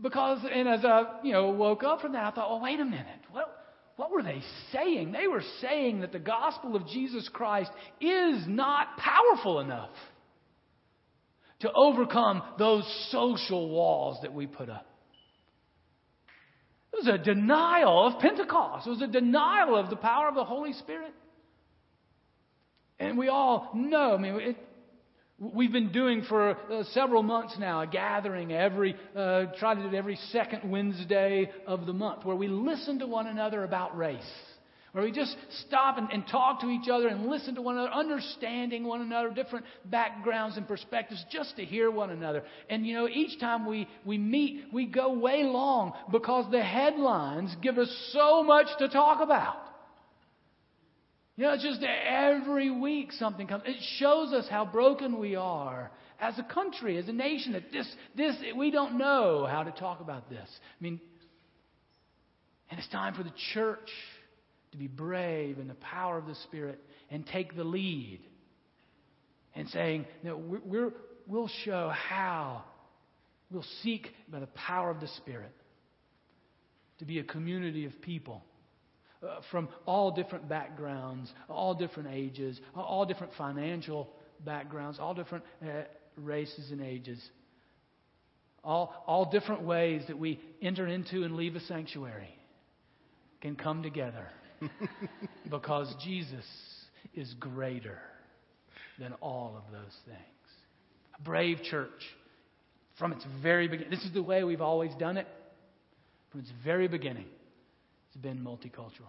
Because, 0.00 0.38
and 0.50 0.68
as 0.68 0.84
I, 0.84 1.20
you 1.22 1.32
know, 1.32 1.50
woke 1.50 1.82
up 1.82 2.00
from 2.00 2.12
that, 2.12 2.24
I 2.24 2.30
thought, 2.30 2.50
well, 2.50 2.62
wait 2.62 2.80
a 2.80 2.84
minute. 2.84 3.06
What, 3.30 3.62
what 3.96 4.10
were 4.10 4.22
they 4.22 4.42
saying? 4.72 5.12
They 5.12 5.26
were 5.26 5.42
saying 5.60 6.00
that 6.00 6.12
the 6.12 6.18
gospel 6.18 6.76
of 6.76 6.86
Jesus 6.86 7.28
Christ 7.32 7.70
is 8.00 8.44
not 8.46 8.96
powerful 8.96 9.60
enough 9.60 9.90
to 11.60 11.70
overcome 11.72 12.42
those 12.58 12.84
social 13.10 13.68
walls 13.68 14.18
that 14.22 14.32
we 14.32 14.46
put 14.46 14.68
up. 14.68 14.86
It 16.92 17.06
was 17.06 17.08
a 17.08 17.18
denial 17.22 18.08
of 18.08 18.20
Pentecost. 18.20 18.86
It 18.86 18.90
was 18.90 19.02
a 19.02 19.06
denial 19.06 19.76
of 19.76 19.88
the 19.88 19.96
power 19.96 20.28
of 20.28 20.34
the 20.34 20.44
Holy 20.44 20.72
Spirit. 20.74 21.14
And 22.98 23.16
we 23.16 23.28
all 23.28 23.70
know, 23.74 24.14
I 24.14 24.18
mean, 24.18 24.34
it, 24.40 24.56
we've 25.42 25.72
been 25.72 25.90
doing 25.90 26.22
for 26.28 26.50
uh, 26.50 26.84
several 26.92 27.22
months 27.22 27.56
now 27.58 27.80
a 27.80 27.86
gathering 27.86 28.52
every, 28.52 28.94
uh, 29.16 29.46
try 29.58 29.74
to 29.74 29.82
do 29.82 29.88
it 29.88 29.94
every 29.94 30.16
second 30.30 30.70
Wednesday 30.70 31.50
of 31.66 31.86
the 31.86 31.92
month 31.92 32.24
where 32.24 32.36
we 32.36 32.48
listen 32.48 33.00
to 33.00 33.06
one 33.06 33.26
another 33.26 33.64
about 33.64 33.96
race 33.96 34.22
where 34.92 35.04
we 35.04 35.10
just 35.10 35.34
stop 35.66 35.96
and, 35.96 36.10
and, 36.12 36.26
talk 36.28 36.60
to 36.60 36.68
each 36.68 36.86
other 36.86 37.08
and 37.08 37.26
listen 37.26 37.54
to 37.54 37.62
one 37.62 37.78
another, 37.78 37.90
understanding 37.92 38.84
one 38.84 39.00
another, 39.00 39.30
different 39.30 39.64
backgrounds 39.86 40.58
and 40.58 40.68
perspectives, 40.68 41.24
just 41.30 41.56
to 41.56 41.64
hear 41.64 41.90
one 41.90 42.10
another. 42.10 42.44
And 42.68 42.86
you 42.86 42.94
know, 42.94 43.08
each 43.08 43.40
time 43.40 43.64
we, 43.64 43.88
we 44.04 44.18
meet, 44.18 44.64
we 44.70 44.84
go 44.84 45.14
way 45.14 45.44
long 45.44 45.94
because 46.10 46.50
the 46.52 46.62
headlines 46.62 47.56
give 47.62 47.78
us 47.78 47.88
so 48.12 48.42
much 48.42 48.66
to 48.80 48.88
talk 48.88 49.22
about. 49.22 49.56
You 51.36 51.44
know, 51.44 51.54
it's 51.54 51.62
just 51.62 51.82
every 51.82 52.70
week 52.70 53.12
something 53.12 53.46
comes. 53.46 53.62
It 53.66 53.82
shows 53.98 54.32
us 54.32 54.46
how 54.50 54.66
broken 54.66 55.18
we 55.18 55.34
are 55.34 55.90
as 56.20 56.38
a 56.38 56.42
country, 56.42 56.98
as 56.98 57.08
a 57.08 57.12
nation, 57.12 57.52
that 57.54 57.72
this, 57.72 57.88
this, 58.16 58.36
we 58.56 58.70
don't 58.70 58.98
know 58.98 59.46
how 59.46 59.62
to 59.62 59.70
talk 59.70 60.00
about 60.00 60.28
this. 60.28 60.48
I 60.48 60.82
mean, 60.82 61.00
and 62.70 62.78
it's 62.78 62.88
time 62.88 63.14
for 63.14 63.22
the 63.22 63.32
church 63.54 63.88
to 64.72 64.78
be 64.78 64.88
brave 64.88 65.58
in 65.58 65.68
the 65.68 65.74
power 65.74 66.18
of 66.18 66.26
the 66.26 66.34
Spirit 66.34 66.80
and 67.10 67.26
take 67.26 67.56
the 67.56 67.64
lead. 67.64 68.20
And 69.54 69.68
saying, 69.68 70.06
no, 70.22 70.38
we're, 70.38 70.92
we'll 71.26 71.50
show 71.64 71.90
how. 71.90 72.64
We'll 73.50 73.66
seek 73.82 74.08
by 74.30 74.40
the 74.40 74.46
power 74.46 74.90
of 74.90 75.00
the 75.00 75.08
Spirit 75.08 75.52
to 76.98 77.04
be 77.04 77.18
a 77.18 77.22
community 77.22 77.84
of 77.84 78.00
people 78.00 78.42
uh, 79.22 79.40
from 79.50 79.68
all 79.86 80.10
different 80.10 80.48
backgrounds, 80.48 81.32
all 81.48 81.74
different 81.74 82.08
ages, 82.12 82.60
all 82.74 83.06
different 83.06 83.32
financial 83.38 84.08
backgrounds, 84.44 84.98
all 84.98 85.14
different 85.14 85.44
uh, 85.62 85.82
races 86.16 86.70
and 86.70 86.80
ages, 86.80 87.20
all, 88.64 89.04
all 89.06 89.30
different 89.30 89.62
ways 89.62 90.02
that 90.08 90.18
we 90.18 90.40
enter 90.60 90.86
into 90.86 91.24
and 91.24 91.36
leave 91.36 91.56
a 91.56 91.60
sanctuary 91.60 92.34
can 93.40 93.56
come 93.56 93.82
together 93.82 94.28
because 95.50 95.92
Jesus 96.04 96.44
is 97.14 97.34
greater 97.34 97.98
than 98.98 99.12
all 99.14 99.56
of 99.56 99.72
those 99.72 99.96
things. 100.04 100.18
A 101.18 101.22
brave 101.22 101.62
church 101.62 101.90
from 102.98 103.12
its 103.12 103.24
very 103.42 103.68
beginning. 103.68 103.90
This 103.90 104.04
is 104.04 104.12
the 104.12 104.22
way 104.22 104.44
we've 104.44 104.60
always 104.60 104.92
done 104.98 105.16
it. 105.16 105.26
From 106.30 106.40
its 106.40 106.52
very 106.64 106.88
beginning, 106.88 107.26
it's 108.12 108.22
been 108.22 108.40
multicultural. 108.40 109.08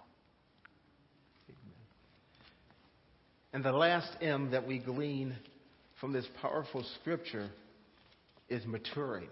And 3.51 3.63
the 3.63 3.73
last 3.73 4.09
M 4.21 4.51
that 4.51 4.65
we 4.65 4.79
glean 4.79 5.35
from 5.99 6.13
this 6.13 6.25
powerful 6.41 6.85
scripture 7.01 7.49
is 8.49 8.65
maturing. 8.65 9.27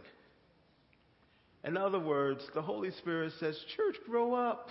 In 1.63 1.77
other 1.77 1.99
words, 1.99 2.41
the 2.53 2.61
Holy 2.61 2.91
Spirit 2.91 3.31
says, 3.39 3.57
Church, 3.77 3.95
grow 4.09 4.33
up. 4.33 4.69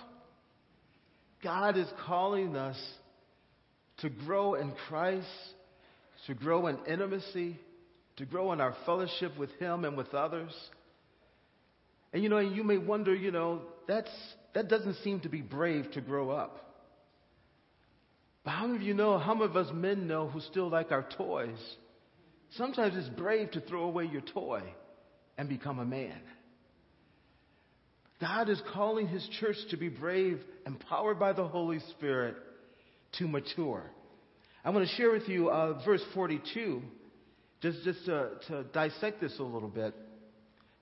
God 1.43 1.77
is 1.77 1.87
calling 2.05 2.55
us 2.55 2.77
to 3.99 4.09
grow 4.09 4.53
in 4.53 4.71
Christ, 4.87 5.25
to 6.27 6.35
grow 6.35 6.67
in 6.67 6.77
intimacy, 6.87 7.59
to 8.17 8.25
grow 8.25 8.51
in 8.51 8.61
our 8.61 8.75
fellowship 8.85 9.37
with 9.37 9.49
Him 9.59 9.83
and 9.83 9.97
with 9.97 10.13
others. 10.13 10.53
And 12.13 12.21
you 12.21 12.29
know, 12.29 12.37
you 12.37 12.63
may 12.63 12.77
wonder, 12.77 13.15
you 13.15 13.31
know, 13.31 13.61
that's, 13.87 14.11
that 14.53 14.67
doesn't 14.67 14.95
seem 15.03 15.21
to 15.21 15.29
be 15.29 15.41
brave 15.41 15.91
to 15.93 16.01
grow 16.01 16.29
up. 16.29 16.71
But 18.43 18.51
how 18.51 18.65
many 18.65 18.77
of 18.77 18.81
you 18.81 18.93
know, 18.93 19.17
how 19.19 19.33
many 19.33 19.45
of 19.45 19.55
us 19.55 19.71
men 19.73 20.07
know 20.07 20.27
who 20.27 20.41
still 20.41 20.69
like 20.69 20.91
our 20.91 21.07
toys? 21.17 21.59
Sometimes 22.57 22.95
it's 22.97 23.09
brave 23.09 23.51
to 23.51 23.61
throw 23.61 23.83
away 23.83 24.05
your 24.05 24.21
toy 24.21 24.61
and 25.37 25.47
become 25.47 25.79
a 25.79 25.85
man. 25.85 26.19
God 28.19 28.49
is 28.49 28.61
calling 28.73 29.07
His 29.07 29.27
church 29.39 29.55
to 29.71 29.77
be 29.77 29.89
brave, 29.89 30.39
empowered 30.65 31.19
by 31.19 31.33
the 31.33 31.47
Holy 31.47 31.79
Spirit 31.91 32.35
to 33.13 33.27
mature. 33.27 33.83
I 34.63 34.69
want 34.69 34.87
to 34.87 34.95
share 34.95 35.11
with 35.11 35.27
you 35.27 35.49
uh, 35.49 35.83
verse 35.83 36.03
42, 36.13 36.81
just, 37.61 37.83
just 37.83 38.05
to, 38.05 38.29
to 38.47 38.63
dissect 38.65 39.21
this 39.21 39.37
a 39.39 39.43
little 39.43 39.69
bit. 39.69 39.95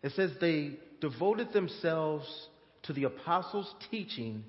It 0.04 0.12
says, 0.16 0.32
they 0.42 0.78
devoted 1.00 1.54
themselves 1.54 2.26
to 2.84 2.94
the 2.94 3.06
apostles' 3.06 3.74
teaching 3.92 4.44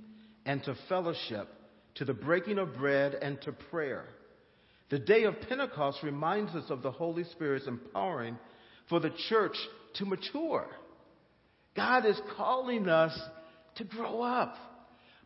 and 0.46 0.62
to 0.64 0.74
fellowship, 0.88 1.48
to 1.96 2.04
the 2.04 2.14
breaking 2.14 2.58
of 2.58 2.74
bread 2.74 3.14
and 3.14 3.40
to 3.42 3.52
prayer. 3.52 4.04
The 4.90 4.98
day 4.98 5.24
of 5.24 5.40
Pentecost 5.48 5.98
reminds 6.02 6.54
us 6.54 6.64
of 6.70 6.82
the 6.82 6.90
Holy 6.90 7.24
Spirit's 7.24 7.66
empowering 7.66 8.36
for 8.88 9.00
the 9.00 9.12
church 9.28 9.56
to 9.94 10.04
mature. 10.04 10.66
God 11.76 12.04
is 12.04 12.20
calling 12.36 12.88
us 12.88 13.16
to 13.76 13.84
grow 13.84 14.22
up. 14.22 14.56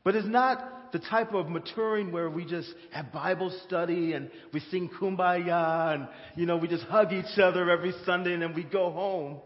But 0.04 0.14
it's 0.14 0.28
not 0.28 0.92
the 0.92 0.98
type 0.98 1.32
of 1.32 1.48
maturing 1.48 2.12
where 2.12 2.28
we 2.28 2.44
just 2.44 2.68
have 2.92 3.10
Bible 3.10 3.50
study 3.66 4.12
and 4.12 4.30
we 4.52 4.60
sing 4.60 4.90
kumbaya 5.00 5.94
and, 5.94 6.08
you 6.36 6.44
know, 6.44 6.58
we 6.58 6.68
just 6.68 6.84
hug 6.84 7.12
each 7.12 7.38
other 7.38 7.70
every 7.70 7.92
Sunday 8.04 8.34
and 8.34 8.42
then 8.42 8.54
we 8.54 8.64
go 8.64 8.90
home. 8.90 9.38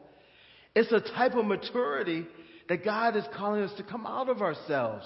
It's 0.75 0.91
a 0.93 1.01
type 1.01 1.35
of 1.35 1.47
maturity 1.47 2.27
that 2.69 2.85
God 2.85 3.17
is 3.17 3.25
calling 3.37 3.63
us 3.63 3.73
to 3.79 3.83
come 3.83 4.07
out 4.07 4.29
of 4.29 4.43
ourselves. 4.43 5.05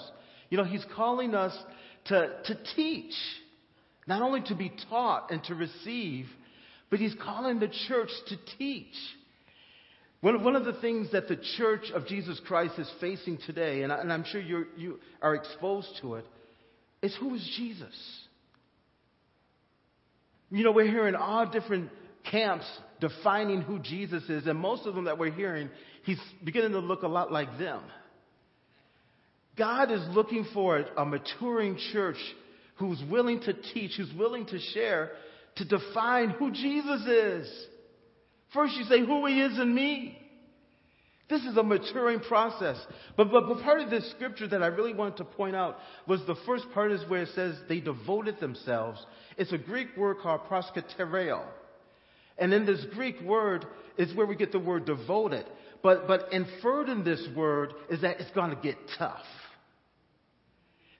You 0.49 0.57
know, 0.57 0.63
He's 0.63 0.85
calling 0.95 1.33
us 1.33 1.57
to, 2.05 2.29
to 2.45 2.57
teach, 2.75 3.13
not 4.07 4.21
only 4.21 4.41
to 4.47 4.55
be 4.55 4.71
taught 4.89 5.31
and 5.31 5.43
to 5.45 5.55
receive, 5.55 6.25
but 6.89 6.99
He's 6.99 7.15
calling 7.23 7.59
the 7.59 7.71
church 7.87 8.09
to 8.27 8.35
teach. 8.57 8.93
One, 10.21 10.43
one 10.43 10.55
of 10.55 10.65
the 10.65 10.73
things 10.73 11.11
that 11.11 11.27
the 11.27 11.37
church 11.57 11.91
of 11.93 12.07
Jesus 12.07 12.39
Christ 12.47 12.75
is 12.77 12.89
facing 13.01 13.39
today, 13.45 13.83
and, 13.83 13.91
I, 13.91 13.99
and 13.99 14.11
I'm 14.11 14.23
sure 14.25 14.41
you 14.41 14.65
you 14.77 14.99
are 15.21 15.35
exposed 15.35 15.89
to 16.01 16.15
it, 16.15 16.25
is 17.01 17.15
who 17.19 17.35
is 17.35 17.53
Jesus? 17.57 17.93
You 20.49 20.63
know, 20.63 20.71
we're 20.71 20.85
hearing 20.85 21.15
all 21.15 21.45
different 21.45 21.89
camps 22.29 22.65
defining 23.01 23.61
who 23.61 23.79
Jesus 23.79 24.23
is, 24.29 24.47
and 24.47 24.57
most 24.57 24.85
of 24.85 24.95
them 24.95 25.05
that 25.05 25.17
we're 25.17 25.31
hearing, 25.31 25.69
he's 26.03 26.19
beginning 26.43 26.71
to 26.71 26.79
look 26.79 27.03
a 27.03 27.07
lot 27.07 27.31
like 27.31 27.57
them. 27.57 27.81
God 29.57 29.91
is 29.91 30.01
looking 30.09 30.45
for 30.53 30.83
a 30.97 31.05
maturing 31.05 31.77
church 31.91 32.17
who's 32.77 33.01
willing 33.09 33.39
to 33.41 33.53
teach, 33.53 33.91
who's 33.97 34.11
willing 34.17 34.45
to 34.47 34.59
share, 34.73 35.11
to 35.57 35.65
define 35.65 36.29
who 36.31 36.51
Jesus 36.51 37.05
is. 37.05 37.65
First, 38.53 38.75
you 38.75 38.83
say 38.85 38.99
who 39.05 39.25
he 39.27 39.41
is 39.41 39.59
in 39.59 39.73
me. 39.73 40.17
This 41.29 41.43
is 41.43 41.55
a 41.55 41.63
maturing 41.63 42.19
process. 42.19 42.77
But, 43.15 43.31
but, 43.31 43.47
but 43.47 43.63
part 43.63 43.79
of 43.79 43.89
this 43.89 44.09
scripture 44.11 44.47
that 44.47 44.61
I 44.61 44.67
really 44.67 44.93
wanted 44.93 45.17
to 45.17 45.23
point 45.23 45.55
out 45.55 45.77
was 46.07 46.19
the 46.27 46.35
first 46.45 46.65
part 46.73 46.91
is 46.91 47.01
where 47.09 47.23
it 47.23 47.29
says 47.33 47.55
they 47.69 47.79
devoted 47.79 48.39
themselves. 48.39 49.03
It's 49.37 49.53
a 49.53 49.57
Greek 49.57 49.95
word 49.95 50.17
called 50.21 50.41
proskartereo. 50.49 51.43
And 52.37 52.53
in 52.53 52.65
this 52.65 52.85
Greek 52.93 53.21
word 53.21 53.65
is 53.97 54.13
where 54.15 54.25
we 54.25 54.35
get 54.35 54.51
the 54.51 54.59
word 54.59 54.85
devoted. 54.85 55.45
But, 55.83 56.07
but 56.07 56.31
inferred 56.31 56.87
in 56.87 57.03
this 57.03 57.27
word 57.35 57.73
is 57.89 58.01
that 58.01 58.21
it's 58.21 58.31
going 58.31 58.51
to 58.51 58.55
get 58.55 58.77
tough. 58.97 59.25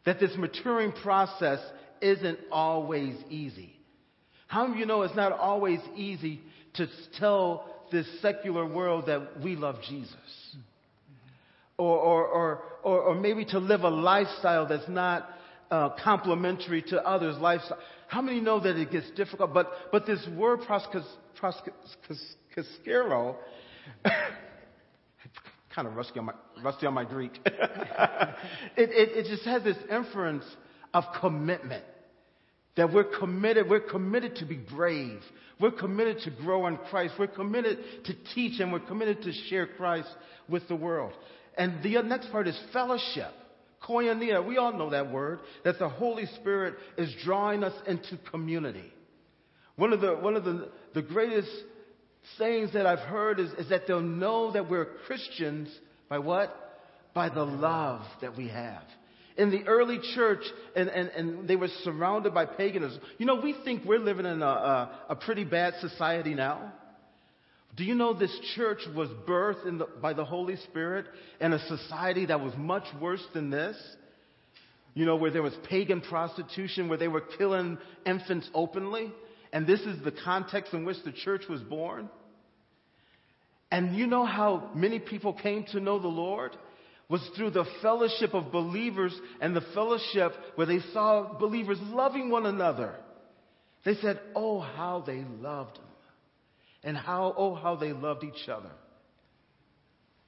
That 0.06 0.20
this 0.20 0.36
maturing 0.38 0.92
process 0.92 1.60
isn't 2.02 2.38
always 2.52 3.16
easy. 3.30 3.74
How 4.48 4.70
of 4.70 4.78
you 4.78 4.86
know 4.86 5.04
it's 5.04 5.16
not 5.16 5.32
always 5.32 5.80
easy 5.96 6.42
to 6.76 6.88
tell 7.18 7.66
this 7.92 8.06
secular 8.22 8.66
world 8.66 9.06
that 9.08 9.42
we 9.42 9.56
love 9.56 9.78
Jesus? 9.88 10.18
Or, 11.78 11.98
or, 11.98 12.28
or, 12.28 12.62
or, 12.84 13.02
or 13.02 13.16
maybe 13.16 13.46
to 13.46 13.60
live 13.60 13.82
a 13.82 13.90
lifestyle 13.90 14.68
that's 14.68 14.90
not 14.90 15.30
uh, 15.72 15.90
complementary 16.04 16.82
to 16.84 17.02
others' 17.02 17.38
lifestyle. 17.38 17.80
How 18.08 18.22
many 18.22 18.42
know 18.42 18.60
that 18.60 18.76
it 18.76 18.92
gets 18.92 19.10
difficult? 19.12 19.54
But, 19.54 19.72
but 19.92 20.06
this 20.06 20.28
word 20.36 20.60
proskoscero, 20.62 23.36
kind 25.74 25.88
of 25.88 25.96
rusty 25.96 26.20
on 26.20 26.26
my, 26.26 26.34
rusty 26.64 26.86
on 26.86 26.94
my 26.94 27.04
Greek. 27.04 27.32
it, 27.46 27.60
it, 28.78 29.26
it 29.26 29.30
just 29.30 29.44
has 29.46 29.64
this 29.64 29.78
inference 29.90 30.46
of 30.94 31.04
commitment. 31.20 31.84
That 32.76 32.92
we're 32.92 33.04
committed, 33.04 33.70
we're 33.70 33.80
committed 33.80 34.38
to 34.38 34.46
be 34.46 34.56
brave. 34.56 35.20
We're 35.60 35.72
committed 35.72 36.20
to 36.24 36.32
grow 36.32 36.66
in 36.68 36.78
Christ. 36.78 37.14
We're 37.20 37.28
committed 37.28 37.78
to 38.06 38.14
teach 38.34 38.60
and 38.60 38.72
we're 38.72 38.80
committed 38.80 39.22
to 39.24 39.34
share 39.50 39.68
Christ 39.68 40.10
with 40.50 40.68
the 40.68 40.76
world. 40.76 41.14
And 41.58 41.84
the 41.84 42.02
next 42.02 42.32
part 42.32 42.48
is 42.48 42.60
fellowship. 42.72 43.32
Koinonia, 43.88 44.46
we 44.46 44.58
all 44.58 44.74
know 44.74 44.90
that 44.90 45.12
word, 45.12 45.40
that 45.64 45.78
the 45.78 45.90
Holy 45.90 46.26
Spirit 46.38 46.76
is 46.98 47.14
drawing 47.24 47.64
us 47.64 47.74
into 47.86 48.18
community. 48.32 48.92
One 49.76 49.94
of 49.94 50.02
the, 50.02 50.16
one 50.16 50.36
of 50.36 50.44
the, 50.44 50.70
the 50.94 51.02
greatest 51.02 51.50
sayings 52.38 52.74
that 52.74 52.86
I've 52.86 53.00
heard 53.00 53.40
is, 53.40 53.52
is 53.54 53.70
that 53.70 53.88
they'll 53.88 54.02
know 54.02 54.52
that 54.52 54.70
we're 54.70 54.86
Christians 55.06 55.70
by 56.10 56.20
what? 56.20 56.56
By 57.14 57.30
the 57.30 57.44
love 57.44 58.02
that 58.22 58.36
we 58.38 58.48
have. 58.50 58.84
In 59.36 59.50
the 59.50 59.64
early 59.68 60.00
church, 60.14 60.44
and, 60.76 60.90
and, 60.90 61.10
and 61.10 61.48
they 61.48 61.56
were 61.56 61.70
surrounded 61.84 62.34
by 62.34 62.46
paganism. 62.46 63.02
You 63.18 63.26
know, 63.26 63.42
we 63.42 63.56
think 63.66 63.84
we're 63.84 64.00
living 64.00 64.26
in 64.26 64.42
a, 64.42 64.46
a, 64.46 65.00
a 65.10 65.16
pretty 65.16 65.44
bad 65.44 65.74
society 65.82 66.36
now. 66.36 66.74
Do 67.76 67.84
you 67.84 67.96
know 67.96 68.14
this 68.14 68.38
church 68.56 68.82
was 68.96 69.10
birthed 69.28 69.64
the, 69.64 69.88
by 70.00 70.14
the 70.14 70.24
Holy 70.24 70.58
Spirit 70.58 71.06
in 71.42 71.54
a 71.54 71.60
society 71.68 72.28
that 72.28 72.40
was 72.40 72.54
much 72.56 72.84
worse 73.02 73.24
than 73.34 73.50
this? 73.50 73.76
You 74.94 75.08
know, 75.08 75.16
where 75.16 75.32
there 75.32 75.42
was 75.42 75.56
pagan 75.68 76.02
prostitution, 76.02 76.88
where 76.88 77.00
they 77.00 77.08
were 77.08 77.22
killing 77.22 77.80
infants 78.06 78.48
openly 78.54 79.12
and 79.54 79.68
this 79.68 79.82
is 79.82 80.04
the 80.04 80.12
context 80.12 80.74
in 80.74 80.84
which 80.84 80.98
the 81.06 81.12
church 81.12 81.44
was 81.48 81.62
born. 81.62 82.10
And 83.72 83.96
you 83.96 84.08
know 84.08 84.26
how 84.26 84.72
many 84.74 84.98
people 85.00 85.34
came 85.34 85.64
to 85.72 85.80
know 85.80 86.00
the 86.00 86.08
Lord? 86.08 86.58
Was 87.08 87.22
through 87.38 87.52
the 87.52 87.66
fellowship 87.82 88.34
of 88.34 88.52
believers 88.52 89.14
and 89.40 89.56
the 89.56 89.64
fellowship 89.76 90.32
where 90.56 90.66
they 90.66 90.80
saw 90.92 91.38
believers 91.38 91.78
loving 91.82 92.32
one 92.32 92.48
another. 92.48 92.96
They 93.86 93.94
said, 93.96 94.20
Oh, 94.36 94.60
how 94.60 95.04
they 95.06 95.24
loved 95.40 95.78
him. 95.78 95.86
And 96.84 96.98
how, 96.98 97.36
oh, 97.38 97.54
how 97.54 97.76
they 97.76 97.94
loved 97.94 98.24
each 98.24 98.50
other. 98.50 98.72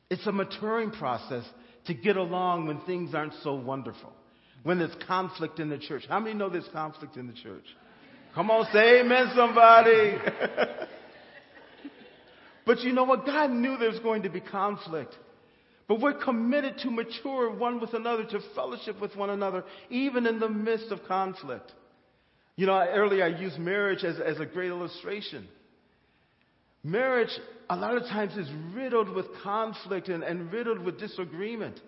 It's 0.10 0.28
a 0.28 0.32
maturing 0.32 0.92
process 0.92 1.44
to 1.88 1.96
get 1.96 2.16
along 2.16 2.68
when 2.68 2.82
things 2.82 3.16
aren't 3.16 3.34
so 3.42 3.56
wonderful. 3.56 4.14
When 4.62 4.78
there's 4.78 4.96
conflict 5.08 5.60
in 5.60 5.70
the 5.70 5.80
church. 5.80 6.04
How 6.08 6.20
many 6.20 6.36
know 6.36 6.50
there's 6.50 6.70
conflict 6.72 7.18
in 7.18 7.26
the 7.26 7.34
church? 7.34 7.66
Come 8.36 8.52
on, 8.52 8.68
say 8.74 9.00
amen, 9.00 9.32
somebody. 9.34 10.18
but 12.66 12.82
you 12.82 12.92
know 12.92 13.06
what? 13.06 13.26
God 13.26 13.50
knew 13.50 13.78
there 13.78 13.90
was 13.90 14.00
going 14.00 14.24
to 14.24 14.30
be 14.30 14.42
conflict. 14.42 15.16
But 15.88 16.02
we're 16.02 16.20
committed 16.20 16.80
to 16.80 16.92
mature 16.92 17.56
one 17.56 17.80
with 17.80 17.94
another, 17.94 18.26
to 18.26 18.40
fellowship 18.54 19.00
with 19.00 19.16
one 19.16 19.30
another, 19.30 19.64
even 19.90 20.28
in 20.28 20.40
the 20.40 20.50
midst 20.50 20.92
of 20.92 21.00
conflict. 21.08 21.72
You 22.58 22.66
know, 22.66 22.78
earlier 22.78 23.24
I 23.24 23.40
used 23.40 23.58
marriage 23.58 24.04
as, 24.04 24.20
as 24.20 24.40
a 24.40 24.46
great 24.46 24.70
illustration. 24.70 25.48
Marriage, 26.84 27.32
a 27.70 27.76
lot 27.78 27.96
of 27.96 28.04
times, 28.04 28.36
is 28.36 28.50
riddled 28.74 29.10
with 29.10 29.28
conflict 29.44 30.10
and, 30.10 30.24
and 30.24 30.52
riddled 30.52 30.80
with 30.80 31.00
disagreement. 31.00 31.80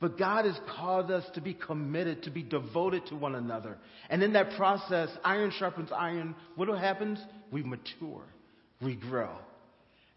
But 0.00 0.18
God 0.18 0.46
has 0.46 0.58
called 0.76 1.10
us 1.10 1.24
to 1.34 1.42
be 1.42 1.52
committed, 1.52 2.22
to 2.22 2.30
be 2.30 2.42
devoted 2.42 3.06
to 3.06 3.16
one 3.16 3.34
another. 3.34 3.76
And 4.08 4.22
in 4.22 4.32
that 4.32 4.56
process, 4.56 5.10
iron 5.22 5.52
sharpens 5.58 5.90
iron. 5.94 6.34
What 6.56 6.68
happens? 6.78 7.18
We 7.52 7.62
mature. 7.62 8.24
We 8.80 8.96
grow. 8.96 9.36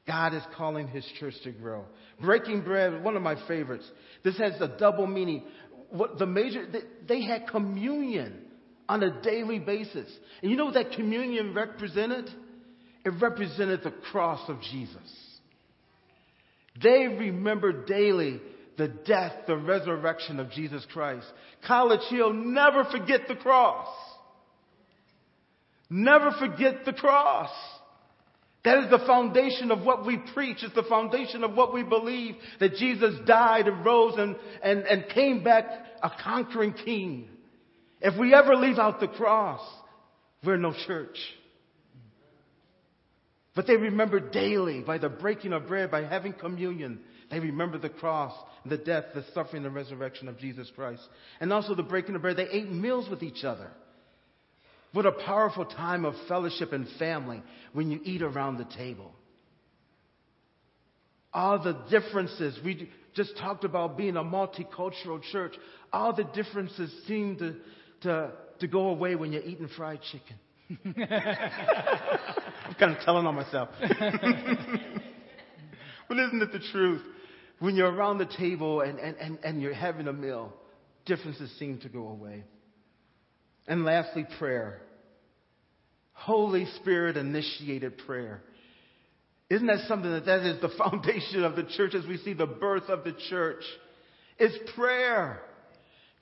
God 0.08 0.34
is 0.34 0.44
calling 0.56 0.88
His 0.88 1.06
church 1.20 1.34
to 1.44 1.52
grow. 1.52 1.84
Breaking 2.22 2.62
bread, 2.62 3.04
one 3.04 3.18
of 3.18 3.22
my 3.22 3.36
favorites. 3.48 3.90
This 4.24 4.38
has 4.38 4.54
a 4.62 4.70
double 4.80 5.06
meaning. 5.06 5.44
What 5.90 6.18
the 6.18 6.26
major, 6.26 6.66
they 7.08 7.22
had 7.22 7.48
communion 7.48 8.40
on 8.88 9.04
a 9.04 9.22
daily 9.22 9.60
basis. 9.60 10.10
And 10.42 10.50
you 10.50 10.56
know 10.58 10.66
what 10.66 10.76
that 10.76 10.94
communion 10.94 11.54
represented? 11.54 12.30
It 13.06 13.10
represented 13.22 13.82
the 13.84 13.92
cross 14.12 14.42
of 14.48 14.62
Jesus. 14.62 14.98
They 16.82 17.08
remembered 17.08 17.86
daily 17.86 18.42
the 18.78 18.88
death, 18.88 19.34
the 19.48 19.58
resurrection 19.58 20.40
of 20.40 20.50
Jesus 20.52 20.86
Christ. 20.92 21.26
College 21.68 22.02
Hill, 22.10 22.34
never 22.34 22.86
forget 22.86 23.22
the 23.28 23.36
cross. 23.36 23.88
Never 25.90 26.32
forget 26.40 26.86
the 26.86 26.94
cross. 26.94 27.52
That 28.66 28.86
is 28.86 28.90
the 28.90 29.06
foundation 29.06 29.72
of 29.72 29.84
what 29.84 30.06
we 30.06 30.18
preach. 30.34 30.58
It's 30.64 30.74
the 30.74 30.84
foundation 30.84 31.44
of 31.44 31.54
what 31.54 31.74
we 31.74 31.84
believe 31.84 32.36
that 32.60 32.76
Jesus 32.76 33.14
died 33.26 33.68
and 33.68 33.86
rose 33.86 34.16
and, 34.18 34.36
and, 34.64 34.84
and 34.84 35.10
came 35.14 35.44
back 35.44 35.66
a 36.02 36.10
conquering 36.24 36.74
king. 36.74 37.28
If 38.02 38.18
we 38.20 38.34
ever 38.34 38.56
leave 38.56 38.80
out 38.80 39.00
the 39.00 39.08
cross, 39.08 39.62
we're 40.46 40.58
no 40.58 40.74
church. 40.88 41.18
But 43.56 43.68
they 43.68 43.78
remember 43.78 44.20
daily 44.20 44.82
by 44.82 44.98
the 44.98 45.10
breaking 45.10 45.54
of 45.54 45.68
bread, 45.68 45.92
by 45.92 46.04
having 46.06 46.34
communion, 46.34 47.00
they 47.34 47.40
remember 47.40 47.80
the 47.80 47.90
cross, 47.90 48.34
the 48.66 48.78
death, 48.78 49.06
the 49.16 49.26
suffering, 49.34 49.64
the 49.64 49.70
resurrection 49.72 50.28
of 50.28 50.38
Jesus 50.38 50.72
Christ. 50.76 51.02
And 51.40 51.52
also 51.52 51.74
the 51.74 51.84
breaking 51.84 52.16
of 52.16 52.22
bread. 52.22 52.38
They 52.38 52.48
ate 52.48 52.72
meals 52.72 53.10
with 53.10 53.24
each 53.24 53.44
other. 53.44 53.72
What 54.92 55.08
a 55.08 55.12
powerful 55.12 55.66
time 55.66 56.06
of 56.06 56.14
fellowship 56.28 56.72
and 56.72 56.88
family 57.00 57.42
when 57.74 57.90
you 57.90 58.00
eat 58.04 58.22
around 58.22 58.58
the 58.58 58.66
table. 58.78 59.12
all 61.34 61.58
the 61.62 61.74
differences. 61.90 62.60
We 62.64 62.90
just 63.16 63.36
talked 63.38 63.64
about 63.64 63.98
being 63.98 64.16
a 64.18 64.24
multicultural 64.24 65.22
church. 65.32 65.54
All 65.92 66.14
the 66.14 66.26
differences 66.26 66.92
seem 67.08 67.38
to, 67.38 67.56
to, 68.02 68.32
to 68.60 68.68
go 68.68 68.90
away 68.90 69.16
when 69.16 69.32
you're 69.32 69.42
eating 69.42 69.70
fried 69.76 70.02
chicken. 70.12 70.38
I'm 72.66 72.76
kind 72.76 72.96
of 72.96 73.04
telling 73.04 73.26
on 73.26 73.36
myself. 73.36 73.70
but 73.80 73.90
isn't 76.18 76.42
it 76.42 76.52
the 76.52 76.62
truth? 76.72 77.02
When 77.64 77.78
you're 77.78 77.90
around 77.90 78.18
the 78.18 78.26
table 78.26 78.82
and, 78.82 79.00
and, 79.00 79.16
and, 79.16 79.40
and 79.42 79.62
you're 79.62 79.74
having 79.74 80.10
a 80.10 80.12
meal, 80.12 80.54
differences 81.06 81.50
seem 81.58 81.78
to 81.78 81.88
go 81.88 82.10
away. 82.10 82.44
And 83.70 83.86
lastly, 83.86 84.28
prayer. 84.38 84.82
Holy 86.12 86.66
Spirit 86.82 87.16
initiated 87.16 88.00
prayer. 88.00 88.42
Isn't 89.50 89.68
that 89.68 89.88
something 89.88 90.12
that 90.12 90.26
that 90.26 90.42
is 90.42 90.60
the 90.60 90.68
foundation 90.78 91.46
of 91.46 91.56
the 91.56 91.64
church 91.64 91.96
as 91.96 92.06
we 92.06 92.18
see 92.18 92.34
the 92.34 92.46
birth 92.46 92.90
of 92.90 93.06
the 93.06 93.16
church? 93.30 93.64
It's 94.38 94.74
prayer. 94.76 95.40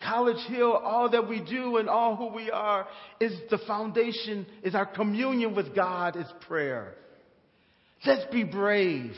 College 0.07 0.45
Hill, 0.47 0.73
all 0.73 1.09
that 1.09 1.27
we 1.27 1.39
do 1.43 1.77
and 1.77 1.89
all 1.89 2.17
who 2.17 2.27
we 2.27 2.51
are 2.51 2.87
is 3.19 3.33
the 3.49 3.57
foundation, 3.65 4.45
is 4.61 4.75
our 4.75 4.85
communion 4.85 5.55
with 5.55 5.73
God, 5.73 6.17
is 6.17 6.27
prayer. 6.47 6.93
Let's 8.05 8.31
be 8.31 8.43
brave. 8.43 9.15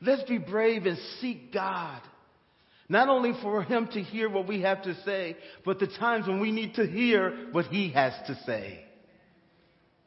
Let's 0.00 0.28
be 0.28 0.38
brave 0.38 0.86
and 0.86 0.98
seek 1.20 1.52
God. 1.52 2.00
Not 2.88 3.08
only 3.08 3.32
for 3.42 3.62
Him 3.62 3.88
to 3.92 4.02
hear 4.02 4.28
what 4.28 4.46
we 4.46 4.62
have 4.62 4.82
to 4.82 4.94
say, 5.04 5.36
but 5.64 5.78
the 5.78 5.86
times 5.86 6.28
when 6.28 6.40
we 6.40 6.52
need 6.52 6.74
to 6.74 6.86
hear 6.86 7.48
what 7.52 7.66
He 7.66 7.90
has 7.92 8.12
to 8.26 8.38
say. 8.46 8.84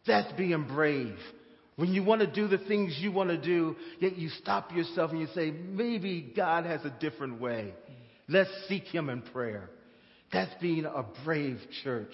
That's 0.08 0.32
being 0.34 0.66
brave. 0.68 1.18
When 1.76 1.94
you 1.94 2.04
want 2.04 2.22
to 2.22 2.28
do 2.28 2.48
the 2.48 2.58
things 2.58 2.98
you 3.00 3.12
want 3.12 3.30
to 3.30 3.38
do, 3.38 3.76
yet 4.00 4.18
you 4.18 4.30
stop 4.42 4.74
yourself 4.74 5.12
and 5.12 5.20
you 5.22 5.28
say, 5.34 5.52
maybe 5.52 6.34
God 6.36 6.66
has 6.66 6.84
a 6.84 6.96
different 7.00 7.42
way. 7.42 7.74
Let's 8.28 8.50
seek 8.68 8.84
Him 8.84 9.10
in 9.10 9.22
prayer. 9.22 9.70
That's 10.32 10.52
being 10.62 10.86
a 10.86 11.06
brave 11.24 11.58
church. 11.84 12.14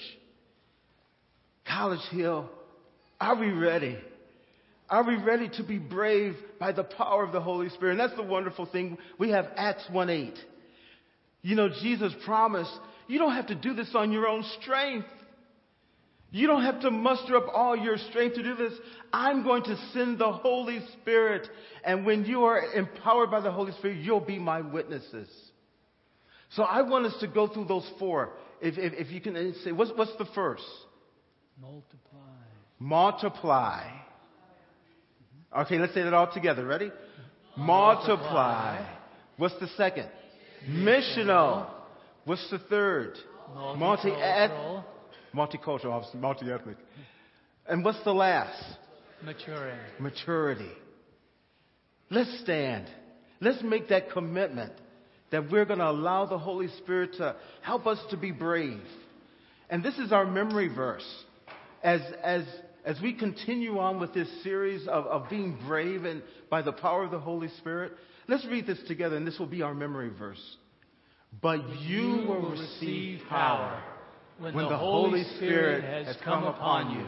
College 1.68 2.08
Hill, 2.12 2.50
are 3.20 3.36
we 3.36 3.50
ready? 3.50 3.98
Are 4.90 5.04
we 5.04 5.16
ready 5.16 5.50
to 5.58 5.64
be 5.64 5.78
brave 5.78 6.36
by 6.60 6.72
the 6.72 6.84
power 6.84 7.24
of 7.24 7.32
the 7.32 7.42
Holy 7.42 7.70
Spirit? 7.70 7.92
And 7.92 8.00
that's 8.00 8.16
the 8.16 8.24
wonderful 8.24 8.66
thing. 8.68 8.98
We 9.18 9.32
have 9.32 9.48
Acts 9.56 9.86
1 9.92 10.10
8. 10.10 10.34
You 11.42 11.56
know, 11.56 11.70
Jesus 11.70 12.14
promised, 12.26 12.72
you 13.08 13.20
don't 13.20 13.34
have 13.34 13.48
to 13.48 13.56
do 13.56 13.74
this 13.74 13.92
on 13.96 14.12
your 14.12 14.28
own 14.28 14.44
strength. 14.62 15.08
You 16.32 16.48
don't 16.48 16.64
have 16.64 16.82
to 16.82 16.92
muster 16.92 17.38
up 17.38 17.46
all 17.54 17.78
your 17.78 17.98
strength 18.10 18.36
to 18.36 18.44
do 18.44 18.56
this. 18.56 18.74
I'm 19.14 19.44
going 19.44 19.64
to 19.64 19.78
send 19.94 20.20
the 20.20 20.32
Holy 20.32 20.80
Spirit. 20.94 21.48
And 21.84 22.06
when 22.06 22.26
you 22.26 22.44
are 22.44 22.62
empowered 22.74 23.32
by 23.32 23.42
the 23.42 23.52
Holy 23.52 23.72
Spirit, 23.74 23.98
you'll 23.98 24.20
be 24.20 24.38
my 24.38 24.62
witnesses. 24.62 25.30
So 26.50 26.64
I 26.64 26.82
want 26.82 27.06
us 27.06 27.16
to 27.22 27.28
go 27.28 27.48
through 27.48 27.66
those 27.66 27.90
four. 28.00 28.34
If, 28.62 28.78
if, 28.78 29.08
if 29.08 29.12
you 29.12 29.22
can 29.22 29.56
say, 29.64 29.72
what's, 29.72 29.92
what's 29.96 30.16
the 30.18 30.28
first? 30.36 30.64
Multiply. 31.62 32.20
Multiply. 32.80 33.84
Okay, 35.58 35.78
let's 35.78 35.94
say 35.94 36.04
that 36.04 36.14
all 36.14 36.32
together. 36.32 36.66
Ready? 36.66 36.92
Multiply. 37.58 38.86
What's 39.38 39.58
the 39.60 39.68
second? 39.78 40.10
Missional. 40.70 41.70
What's 42.26 42.50
the 42.50 42.60
third? 42.60 43.14
Eh, 43.16 43.60
eh, 43.60 43.78
multicultural. 43.78 44.84
Multicultural, 45.34 45.92
obviously, 45.92 46.20
multi-ethnic. 46.20 46.78
And 47.68 47.84
what's 47.84 48.04
the 48.04 48.14
last? 48.14 48.62
Maturing. 49.24 49.80
Maturity. 50.00 50.72
Let's 52.10 52.40
stand. 52.42 52.88
Let's 53.40 53.62
make 53.64 53.90
that 53.90 54.12
commitment 54.12 54.74
that 55.32 55.50
we're 55.52 55.66
going 55.66 55.80
to 55.80 55.90
allow 55.90 56.26
the 56.26 56.38
Holy 56.38 56.68
Spirit 56.80 57.14
to 57.18 57.36
help 57.62 57.88
us 57.88 58.00
to 58.10 58.18
be 58.18 58.32
brave. 58.32 58.82
And 59.70 59.84
this 59.84 59.98
is 59.98 60.12
our 60.12 60.26
memory 60.26 60.68
verse. 60.74 61.06
As, 61.84 62.02
as, 62.24 62.44
as 62.86 63.02
we 63.02 63.14
continue 63.14 63.80
on 63.80 64.00
with 64.00 64.14
this 64.14 64.30
series 64.44 64.88
of, 64.88 65.06
of 65.08 65.30
being 65.30 65.58
brave 65.68 66.06
and 66.06 66.22
by 66.50 66.62
the 66.62 66.72
power 66.72 67.04
of 67.04 67.12
the 67.12 67.20
Holy 67.20 67.50
Spirit, 67.58 67.94
let's 68.28 68.46
read 68.46 68.68
this 68.68 68.80
together, 68.88 69.18
and 69.18 69.26
this 69.26 69.40
will 69.40 69.48
be 69.48 69.64
our 69.64 69.74
memory 69.74 70.12
verse. 70.18 70.58
But 71.42 71.68
you, 71.82 72.26
will 72.28 72.52
receive 72.52 73.22
power 73.28 73.84
when 74.40 74.56
the 74.56 74.78
Holy 74.78 75.24
Spirit 75.36 75.84
has 76.06 76.16
come 76.24 76.44
upon 76.44 76.92
you. 76.92 77.06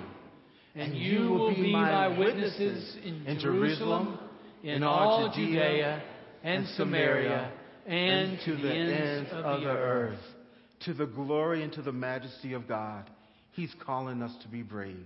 And 0.82 0.98
you 0.98 1.30
will 1.30 1.56
be 1.56 1.72
my 1.72 2.08
witnesses 2.18 2.98
in 3.04 3.38
Jerusalem, 3.40 4.20
in 4.64 4.84
all 4.84 5.32
Judea 5.34 6.04
and 6.44 6.68
Samaria, 6.70 7.52
and 7.86 8.40
to 8.46 8.56
the 8.58 8.74
ends 8.74 9.30
of 9.32 9.62
the 9.62 9.68
earth. 9.68 10.20
To 10.86 10.94
the 10.94 11.08
glory 11.08 11.64
and 11.64 11.74
to 11.74 11.82
the 11.82 11.92
majesty 11.92 12.54
of 12.54 12.68
God. 12.68 13.10
He's 13.54 13.74
calling 13.84 14.22
us 14.22 14.32
to 14.44 14.48
be 14.48 14.62
brave. 14.62 15.06